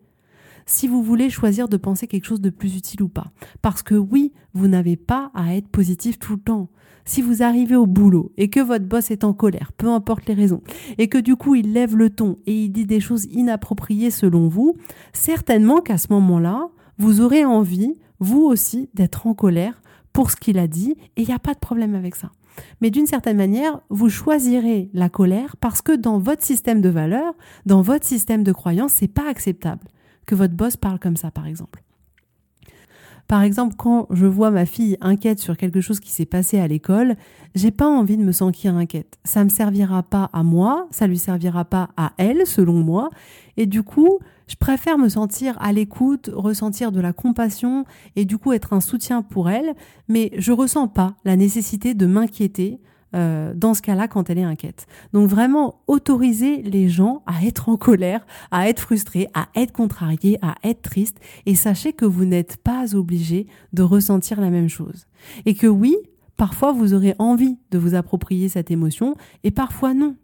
si 0.67 0.89
vous 0.89 1.03
voulez 1.03 1.31
choisir 1.31 1.69
de 1.69 1.77
penser 1.77 2.07
quelque 2.07 2.27
chose 2.27 2.41
de 2.41 2.51
plus 2.51 2.77
utile 2.77 3.03
ou 3.03 3.09
pas. 3.09 3.31
Parce 3.63 3.83
que 3.83 3.95
oui, 3.95 4.33
vous 4.53 4.69
n'avez 4.69 4.97
pas 4.97 5.31
à 5.35 5.55
être 5.55 5.69
positif 5.69 6.19
tout 6.19 6.35
le 6.35 6.41
temps 6.41 6.69
si 7.07 7.23
vous 7.23 7.43
arrivez 7.43 7.77
au 7.77 7.87
boulot 7.87 8.33
et 8.37 8.51
que 8.51 8.61
votre 8.61 8.85
boss 8.85 9.11
est 9.11 9.25
en 9.25 9.33
colère, 9.33 9.73
peu 9.73 9.89
importe 9.89 10.27
les 10.27 10.35
raisons, 10.35 10.61
et 10.99 11.09
que 11.09 11.19
du 11.19 11.37
coup 11.37 11.55
il 11.55 11.73
lève 11.73 11.97
le 11.97 12.11
ton 12.11 12.39
et 12.47 12.65
il 12.65 12.71
dit 12.71 12.85
des 12.85 13.01
choses 13.01 13.27
inappropriées 13.27 14.11
selon 14.11 14.49
vous, 14.49 14.75
certainement 15.13 15.81
qu'à 15.81 15.99
ce 15.99 16.09
moment-là, 16.11 16.69
vous 16.99 17.21
aurez 17.21 17.45
envie, 17.45 17.95
vous 18.19 18.43
aussi, 18.43 18.91
d'être 18.95 19.27
en 19.27 19.35
colère 19.35 19.81
pour 20.13 20.31
ce 20.31 20.37
qu'il 20.37 20.59
a 20.59 20.67
dit, 20.67 20.97
et 21.17 21.23
il 21.23 21.29
n'y 21.29 21.35
a 21.35 21.39
pas 21.39 21.55
de 21.55 21.59
problème 21.59 21.95
avec 21.95 22.17
ça. 22.17 22.33
Mais 22.81 22.91
d'une 22.91 23.07
certaine 23.07 23.37
manière, 23.37 23.81
vous 23.91 24.09
choisirez 24.09 24.91
la 24.95 25.11
colère 25.11 25.57
parce 25.59 25.83
que 25.83 25.95
dans 25.95 26.19
votre 26.19 26.43
système 26.43 26.81
de 26.81 26.89
valeurs, 26.89 27.35
dans 27.67 27.83
votre 27.83 28.07
système 28.07 28.43
de 28.43 28.53
croyance, 28.53 28.93
c'est 28.93 29.09
pas 29.09 29.29
acceptable 29.29 29.87
que 30.27 30.35
votre 30.35 30.55
boss 30.55 30.77
parle 30.77 30.99
comme 30.99 31.17
ça, 31.17 31.31
par 31.31 31.47
exemple. 31.47 31.83
Par 33.29 33.43
exemple, 33.43 33.75
quand 33.77 34.07
je 34.11 34.27
vois 34.27 34.53
ma 34.53 34.67
fille 34.67 34.97
inquiète 35.01 35.41
sur 35.41 35.57
quelque 35.57 35.81
chose 35.81 35.99
qui 35.99 36.13
s'est 36.13 36.27
passé 36.27 36.61
à 36.61 36.69
l'école, 36.69 37.17
j'ai 37.57 37.73
pas 37.73 37.89
envie 37.89 38.17
de 38.17 38.23
me 38.23 38.31
sentir 38.31 38.77
inquiète. 38.77 39.19
Ça 39.25 39.43
me 39.43 39.49
servira 39.49 40.05
pas 40.05 40.31
à 40.33 40.45
moi, 40.45 40.87
ça 40.93 41.09
lui 41.09 41.19
servira 41.19 41.65
pas 41.65 41.91
à 41.97 42.13
elle, 42.19 42.47
selon 42.47 42.75
moi. 42.75 43.11
Et 43.57 43.67
du 43.67 43.83
coup, 43.83 44.21
je 44.47 44.55
préfère 44.55 44.97
me 44.97 45.09
sentir 45.09 45.57
à 45.61 45.73
l'écoute, 45.73 46.31
ressentir 46.33 46.93
de 46.93 47.01
la 47.01 47.13
compassion 47.13 47.85
et 48.15 48.25
du 48.25 48.39
coup 48.39 48.53
être 48.53 48.73
un 48.73 48.81
soutien 48.81 49.23
pour 49.23 49.51
elle, 49.51 49.75
mais 50.09 50.31
je 50.39 50.53
ressens 50.53 50.87
pas 50.87 51.17
la 51.25 51.35
nécessité 51.35 51.95
de 51.95 52.07
m'inquiéter 52.07 52.79
euh, 53.15 53.55
dans 53.55 53.73
ce 53.73 53.83
cas-là 53.83 54.09
quand 54.09 54.31
elle 54.31 54.39
est 54.39 54.45
inquiète. 54.45 54.87
Donc 55.13 55.29
vraiment 55.29 55.81
autoriser 55.87 56.63
les 56.63 56.89
gens 56.89 57.23
à 57.27 57.45
être 57.45 57.69
en 57.69 57.77
colère, 57.77 58.27
à 58.51 58.69
être 58.69 58.81
frustrés, 58.81 59.29
à 59.33 59.49
être 59.55 59.73
contrariés, 59.73 60.39
à 60.43 60.57
être 60.65 60.83
tristes 60.83 61.21
et 61.47 61.55
sachez 61.55 61.93
que 61.93 62.05
vous 62.05 62.25
n'êtes 62.25 62.57
pas 62.57 62.95
obligé 62.95 63.47
de 63.73 63.83
ressentir 63.83 64.41
la 64.41 64.51
même 64.51 64.69
chose. 64.69 65.07
Et 65.45 65.55
que 65.55 65.67
oui, 65.67 65.97
parfois 66.37 66.73
vous 66.73 66.95
aurez 66.95 67.15
envie 67.19 67.59
de 67.71 67.79
vous 67.79 67.95
approprier 67.95 68.49
cette 68.49 68.71
émotion 68.71 69.15
et 69.45 69.51
parfois 69.51 69.95
non. 69.95 70.17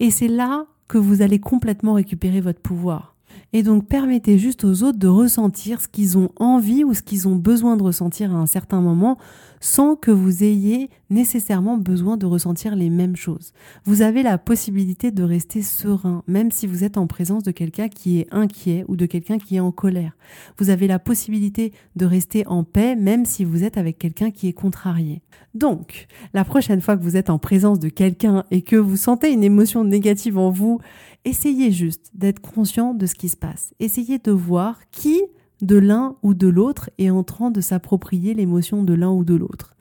Et 0.00 0.10
c'est 0.10 0.28
là 0.28 0.66
que 0.88 0.98
vous 0.98 1.22
allez 1.22 1.38
complètement 1.38 1.94
récupérer 1.94 2.40
votre 2.40 2.60
pouvoir. 2.60 3.16
Et 3.52 3.62
donc 3.62 3.86
permettez 3.86 4.38
juste 4.38 4.64
aux 4.64 4.82
autres 4.82 4.98
de 4.98 5.08
ressentir 5.08 5.80
ce 5.80 5.88
qu'ils 5.88 6.18
ont 6.18 6.30
envie 6.36 6.84
ou 6.84 6.94
ce 6.94 7.02
qu'ils 7.02 7.28
ont 7.28 7.36
besoin 7.36 7.76
de 7.76 7.82
ressentir 7.82 8.34
à 8.34 8.38
un 8.38 8.46
certain 8.46 8.80
moment 8.80 9.18
sans 9.60 9.96
que 9.96 10.10
vous 10.10 10.44
ayez 10.44 10.90
nécessairement 11.10 11.78
besoin 11.78 12.16
de 12.16 12.26
ressentir 12.26 12.74
les 12.76 12.90
mêmes 12.90 13.16
choses. 13.16 13.52
Vous 13.84 14.02
avez 14.02 14.22
la 14.22 14.38
possibilité 14.38 15.10
de 15.10 15.22
rester 15.22 15.62
serein, 15.62 16.22
même 16.26 16.50
si 16.50 16.66
vous 16.66 16.84
êtes 16.84 16.96
en 16.96 17.06
présence 17.06 17.42
de 17.42 17.52
quelqu'un 17.52 17.88
qui 17.88 18.20
est 18.20 18.26
inquiet 18.30 18.84
ou 18.88 18.96
de 18.96 19.06
quelqu'un 19.06 19.38
qui 19.38 19.56
est 19.56 19.60
en 19.60 19.72
colère. 19.72 20.16
Vous 20.58 20.70
avez 20.70 20.86
la 20.86 20.98
possibilité 20.98 21.72
de 21.94 22.06
rester 22.06 22.46
en 22.46 22.64
paix, 22.64 22.96
même 22.96 23.24
si 23.24 23.44
vous 23.44 23.64
êtes 23.64 23.78
avec 23.78 23.98
quelqu'un 23.98 24.30
qui 24.30 24.48
est 24.48 24.52
contrarié. 24.52 25.22
Donc, 25.54 26.06
la 26.34 26.44
prochaine 26.44 26.80
fois 26.80 26.96
que 26.96 27.02
vous 27.02 27.16
êtes 27.16 27.30
en 27.30 27.38
présence 27.38 27.78
de 27.78 27.88
quelqu'un 27.88 28.44
et 28.50 28.62
que 28.62 28.76
vous 28.76 28.96
sentez 28.96 29.32
une 29.32 29.44
émotion 29.44 29.84
négative 29.84 30.38
en 30.38 30.50
vous, 30.50 30.80
essayez 31.24 31.72
juste 31.72 32.10
d'être 32.14 32.40
conscient 32.40 32.94
de 32.94 33.06
ce 33.06 33.14
qui 33.14 33.28
se 33.28 33.36
passe. 33.36 33.74
Essayez 33.80 34.18
de 34.18 34.32
voir 34.32 34.80
qui 34.90 35.22
de 35.62 35.76
l'un 35.76 36.16
ou 36.22 36.34
de 36.34 36.48
l'autre 36.48 36.90
est 36.98 37.10
en 37.10 37.22
train 37.22 37.50
de 37.50 37.60
s'approprier 37.60 38.34
l'émotion 38.34 38.82
de 38.82 38.94
l'un 38.94 39.10
ou 39.10 39.24
de 39.24 39.34
l'autre. 39.34 39.74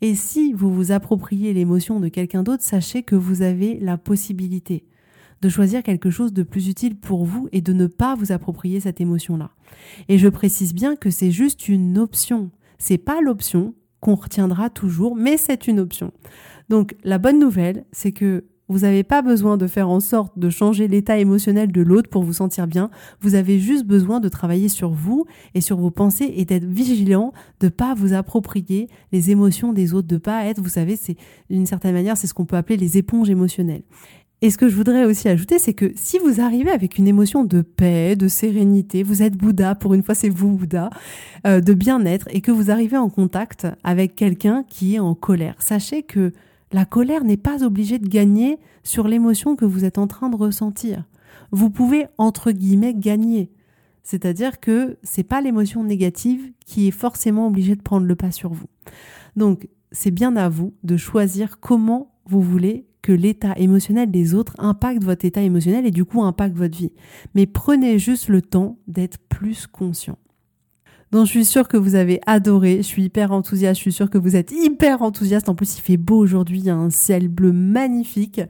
Et 0.00 0.14
si 0.14 0.52
vous 0.52 0.72
vous 0.72 0.92
appropriez 0.92 1.52
l'émotion 1.52 2.00
de 2.00 2.08
quelqu'un 2.08 2.42
d'autre, 2.42 2.62
sachez 2.62 3.02
que 3.02 3.16
vous 3.16 3.42
avez 3.42 3.78
la 3.80 3.98
possibilité 3.98 4.84
de 5.42 5.48
choisir 5.48 5.82
quelque 5.82 6.10
chose 6.10 6.32
de 6.32 6.42
plus 6.42 6.68
utile 6.68 6.96
pour 6.96 7.24
vous 7.24 7.48
et 7.52 7.60
de 7.60 7.72
ne 7.72 7.86
pas 7.86 8.14
vous 8.14 8.32
approprier 8.32 8.80
cette 8.80 9.00
émotion-là. 9.00 9.50
Et 10.08 10.18
je 10.18 10.28
précise 10.28 10.74
bien 10.74 10.96
que 10.96 11.10
c'est 11.10 11.30
juste 11.30 11.68
une 11.68 11.98
option. 11.98 12.50
C'est 12.78 12.98
pas 12.98 13.20
l'option 13.20 13.74
qu'on 14.00 14.14
retiendra 14.14 14.70
toujours, 14.70 15.16
mais 15.16 15.36
c'est 15.36 15.66
une 15.66 15.80
option. 15.80 16.12
Donc 16.68 16.94
la 17.04 17.18
bonne 17.18 17.38
nouvelle, 17.38 17.84
c'est 17.92 18.12
que 18.12 18.44
vous 18.70 18.80
n'avez 18.80 19.02
pas 19.02 19.20
besoin 19.20 19.56
de 19.56 19.66
faire 19.66 19.88
en 19.88 19.98
sorte 19.98 20.38
de 20.38 20.48
changer 20.48 20.86
l'état 20.86 21.18
émotionnel 21.18 21.72
de 21.72 21.82
l'autre 21.82 22.08
pour 22.08 22.22
vous 22.22 22.34
sentir 22.34 22.68
bien. 22.68 22.88
Vous 23.20 23.34
avez 23.34 23.58
juste 23.58 23.84
besoin 23.84 24.20
de 24.20 24.28
travailler 24.28 24.68
sur 24.68 24.90
vous 24.90 25.26
et 25.54 25.60
sur 25.60 25.76
vos 25.76 25.90
pensées 25.90 26.32
et 26.36 26.44
d'être 26.44 26.64
vigilant, 26.64 27.32
de 27.58 27.68
pas 27.68 27.94
vous 27.94 28.12
approprier 28.12 28.88
les 29.10 29.32
émotions 29.32 29.72
des 29.72 29.92
autres, 29.92 30.06
de 30.06 30.18
pas 30.18 30.44
être, 30.46 30.60
vous 30.60 30.68
savez, 30.68 30.94
c'est 30.94 31.16
d'une 31.50 31.66
certaine 31.66 31.94
manière, 31.94 32.16
c'est 32.16 32.28
ce 32.28 32.34
qu'on 32.34 32.46
peut 32.46 32.56
appeler 32.56 32.76
les 32.76 32.96
éponges 32.96 33.28
émotionnelles. 33.28 33.82
Et 34.40 34.50
ce 34.50 34.56
que 34.56 34.68
je 34.68 34.76
voudrais 34.76 35.04
aussi 35.04 35.28
ajouter, 35.28 35.58
c'est 35.58 35.74
que 35.74 35.92
si 35.96 36.18
vous 36.18 36.40
arrivez 36.40 36.70
avec 36.70 36.96
une 36.96 37.08
émotion 37.08 37.44
de 37.44 37.60
paix, 37.62 38.14
de 38.14 38.28
sérénité, 38.28 39.02
vous 39.02 39.22
êtes 39.22 39.36
Bouddha, 39.36 39.74
pour 39.74 39.94
une 39.94 40.04
fois 40.04 40.14
c'est 40.14 40.30
vous 40.30 40.56
Bouddha, 40.56 40.90
euh, 41.46 41.60
de 41.60 41.74
bien-être, 41.74 42.28
et 42.30 42.40
que 42.40 42.52
vous 42.52 42.70
arrivez 42.70 42.96
en 42.96 43.10
contact 43.10 43.66
avec 43.82 44.14
quelqu'un 44.14 44.64
qui 44.66 44.94
est 44.94 45.00
en 45.00 45.14
colère, 45.14 45.56
sachez 45.58 46.02
que 46.04 46.32
la 46.72 46.84
colère 46.84 47.24
n'est 47.24 47.36
pas 47.36 47.64
obligée 47.64 47.98
de 47.98 48.08
gagner 48.08 48.58
sur 48.82 49.08
l'émotion 49.08 49.56
que 49.56 49.64
vous 49.64 49.84
êtes 49.84 49.98
en 49.98 50.06
train 50.06 50.28
de 50.28 50.36
ressentir. 50.36 51.04
Vous 51.50 51.70
pouvez, 51.70 52.06
entre 52.18 52.52
guillemets, 52.52 52.94
gagner. 52.94 53.50
C'est-à-dire 54.02 54.60
que 54.60 54.96
c'est 55.02 55.24
pas 55.24 55.40
l'émotion 55.40 55.84
négative 55.84 56.52
qui 56.64 56.88
est 56.88 56.92
forcément 56.92 57.46
obligée 57.46 57.76
de 57.76 57.82
prendre 57.82 58.06
le 58.06 58.16
pas 58.16 58.30
sur 58.30 58.52
vous. 58.52 58.68
Donc, 59.36 59.68
c'est 59.92 60.10
bien 60.10 60.36
à 60.36 60.48
vous 60.48 60.74
de 60.84 60.96
choisir 60.96 61.58
comment 61.60 62.12
vous 62.26 62.40
voulez 62.40 62.86
que 63.02 63.12
l'état 63.12 63.54
émotionnel 63.56 64.10
des 64.10 64.34
autres 64.34 64.54
impacte 64.58 65.02
votre 65.02 65.24
état 65.24 65.42
émotionnel 65.42 65.86
et 65.86 65.90
du 65.90 66.04
coup 66.04 66.22
impacte 66.22 66.56
votre 66.56 66.76
vie. 66.76 66.92
Mais 67.34 67.46
prenez 67.46 67.98
juste 67.98 68.28
le 68.28 68.42
temps 68.42 68.78
d'être 68.86 69.18
plus 69.28 69.66
conscient. 69.66 70.18
Donc 71.12 71.26
je 71.26 71.30
suis 71.30 71.44
sûre 71.44 71.66
que 71.66 71.76
vous 71.76 71.96
avez 71.96 72.20
adoré. 72.26 72.78
Je 72.78 72.82
suis 72.82 73.04
hyper 73.04 73.32
enthousiaste. 73.32 73.76
Je 73.76 73.82
suis 73.82 73.92
sûre 73.92 74.10
que 74.10 74.18
vous 74.18 74.36
êtes 74.36 74.52
hyper 74.52 75.02
enthousiaste. 75.02 75.48
En 75.48 75.54
plus, 75.54 75.78
il 75.78 75.80
fait 75.80 75.96
beau 75.96 76.16
aujourd'hui. 76.16 76.58
Il 76.58 76.64
y 76.66 76.70
a 76.70 76.76
un 76.76 76.90
ciel 76.90 77.28
bleu 77.28 77.52
magnifique. 77.52 78.40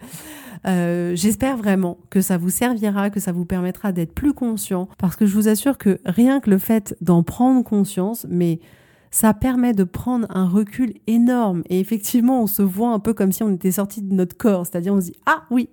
Euh, 0.66 1.16
J'espère 1.16 1.56
vraiment 1.56 1.98
que 2.10 2.20
ça 2.20 2.36
vous 2.36 2.50
servira, 2.50 3.08
que 3.08 3.20
ça 3.20 3.32
vous 3.32 3.46
permettra 3.46 3.92
d'être 3.92 4.12
plus 4.12 4.34
conscient. 4.34 4.88
Parce 4.98 5.16
que 5.16 5.24
je 5.24 5.34
vous 5.34 5.48
assure 5.48 5.78
que 5.78 5.98
rien 6.04 6.40
que 6.40 6.50
le 6.50 6.58
fait 6.58 6.94
d'en 7.00 7.22
prendre 7.22 7.64
conscience, 7.64 8.26
mais 8.28 8.60
ça 9.10 9.32
permet 9.32 9.72
de 9.72 9.84
prendre 9.84 10.26
un 10.30 10.46
recul 10.46 10.94
énorme. 11.06 11.62
Et 11.70 11.80
effectivement, 11.80 12.42
on 12.42 12.46
se 12.46 12.62
voit 12.62 12.90
un 12.90 13.00
peu 13.00 13.14
comme 13.14 13.32
si 13.32 13.42
on 13.42 13.52
était 13.52 13.72
sorti 13.72 14.02
de 14.02 14.14
notre 14.14 14.36
corps. 14.36 14.66
C'est-à-dire, 14.66 14.94
on 14.94 15.00
se 15.00 15.06
dit, 15.06 15.16
ah 15.24 15.44
oui, 15.50 15.70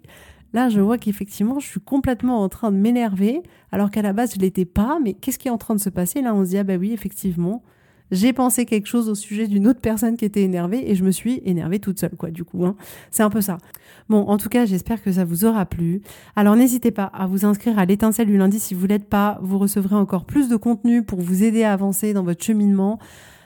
Là, 0.54 0.70
je 0.70 0.80
vois 0.80 0.98
qu'effectivement, 0.98 1.60
je 1.60 1.68
suis 1.68 1.80
complètement 1.80 2.42
en 2.42 2.50
train 2.50 2.72
de 2.72 2.78
m'énerver, 2.78 3.42
alors 3.72 3.92
qu'à 3.92 4.02
la 4.02 4.14
base, 4.14 4.34
je 4.36 4.40
l'étais 4.40 4.66
pas. 4.66 5.00
Mais 5.04 5.14
qu'est-ce 5.14 5.38
qui 5.38 5.48
est 5.48 5.52
en 5.52 5.58
train 5.58 5.76
de 5.76 5.80
se 5.80 5.90
passer? 5.90 6.22
Là, 6.22 6.34
on 6.34 6.44
se 6.44 6.50
dit, 6.50 6.58
ah 6.58 6.64
bah 6.64 6.78
oui, 6.78 6.94
effectivement, 6.94 7.64
j'ai 8.12 8.32
pensé 8.32 8.66
quelque 8.66 8.88
chose 8.88 9.10
au 9.10 9.16
sujet 9.16 9.48
d'une 9.48 9.68
autre 9.68 9.82
personne 9.82 10.16
qui 10.16 10.24
était 10.24 10.42
énervée 10.42 10.90
et 10.90 10.96
je 10.96 11.04
me 11.04 11.12
suis 11.12 11.42
énervée 11.46 11.80
toute 11.80 12.00
seule, 12.00 12.16
quoi, 12.18 12.32
du 12.32 12.44
coup. 12.44 12.66
Hein. 12.66 12.76
C'est 13.12 13.24
un 13.24 13.30
peu 13.30 13.42
ça. 13.42 13.58
Bon, 14.08 14.22
en 14.28 14.38
tout 14.38 14.48
cas, 14.48 14.66
j'espère 14.66 15.04
que 15.04 15.12
ça 15.12 15.26
vous 15.26 15.44
aura 15.44 15.66
plu. 15.66 16.02
Alors, 16.36 16.56
n'hésitez 16.56 16.92
pas 16.92 17.06
à 17.06 17.28
vous 17.28 17.46
inscrire 17.46 17.78
à 17.78 17.86
l'étincelle 17.86 18.28
du 18.28 18.38
lundi 18.38 18.60
si 18.60 18.74
vous 18.74 18.88
l'êtes 18.88 19.10
pas. 19.10 19.40
Vous 19.42 19.60
recevrez 19.60 19.96
encore 19.96 20.24
plus 20.26 20.48
de 20.48 20.56
contenu 20.56 21.04
pour 21.04 21.20
vous 21.20 21.44
aider 21.44 21.64
à 21.64 21.74
avancer 21.74 22.14
dans 22.14 22.24
votre 22.24 22.44
cheminement. 22.44 23.00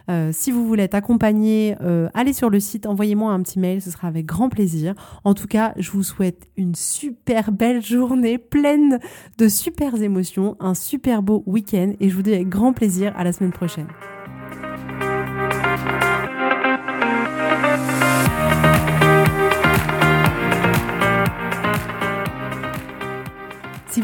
Euh, 0.10 0.32
si 0.34 0.52
vous 0.52 0.66
voulez 0.66 0.84
être 0.84 0.96
accompagné, 0.96 1.76
euh, 1.82 2.10
allez 2.14 2.34
sur 2.34 2.50
le 2.50 2.60
site, 2.60 2.86
envoyez-moi 2.86 3.32
un 3.32 3.42
petit 3.42 3.60
mail, 3.60 3.82
ce 3.82 3.92
sera 3.92 4.08
avec 4.08 4.26
grand 4.26 4.50
plaisir. 4.50 4.94
En 5.24 5.34
tout 5.34 5.48
cas, 5.48 5.74
je 5.78 5.92
vous 5.92 6.04
souhaite 6.04 6.48
une 6.58 6.76
super 6.76 7.52
belle 7.52 7.84
journée 7.84 8.38
pleine 8.38 9.00
de 9.38 9.48
super 9.48 10.02
émotions, 10.02 10.56
un 10.60 10.74
super 10.74 11.22
beau 11.22 11.44
week-end 11.46 11.94
et 12.00 12.10
je 12.10 12.16
vous 12.16 12.22
dis 12.22 12.34
avec 12.34 12.50
grand 12.50 12.74
plaisir 12.74 13.14
à 13.16 13.24
la 13.24 13.34
semaine 13.34 13.52
prochaine. 13.52 13.88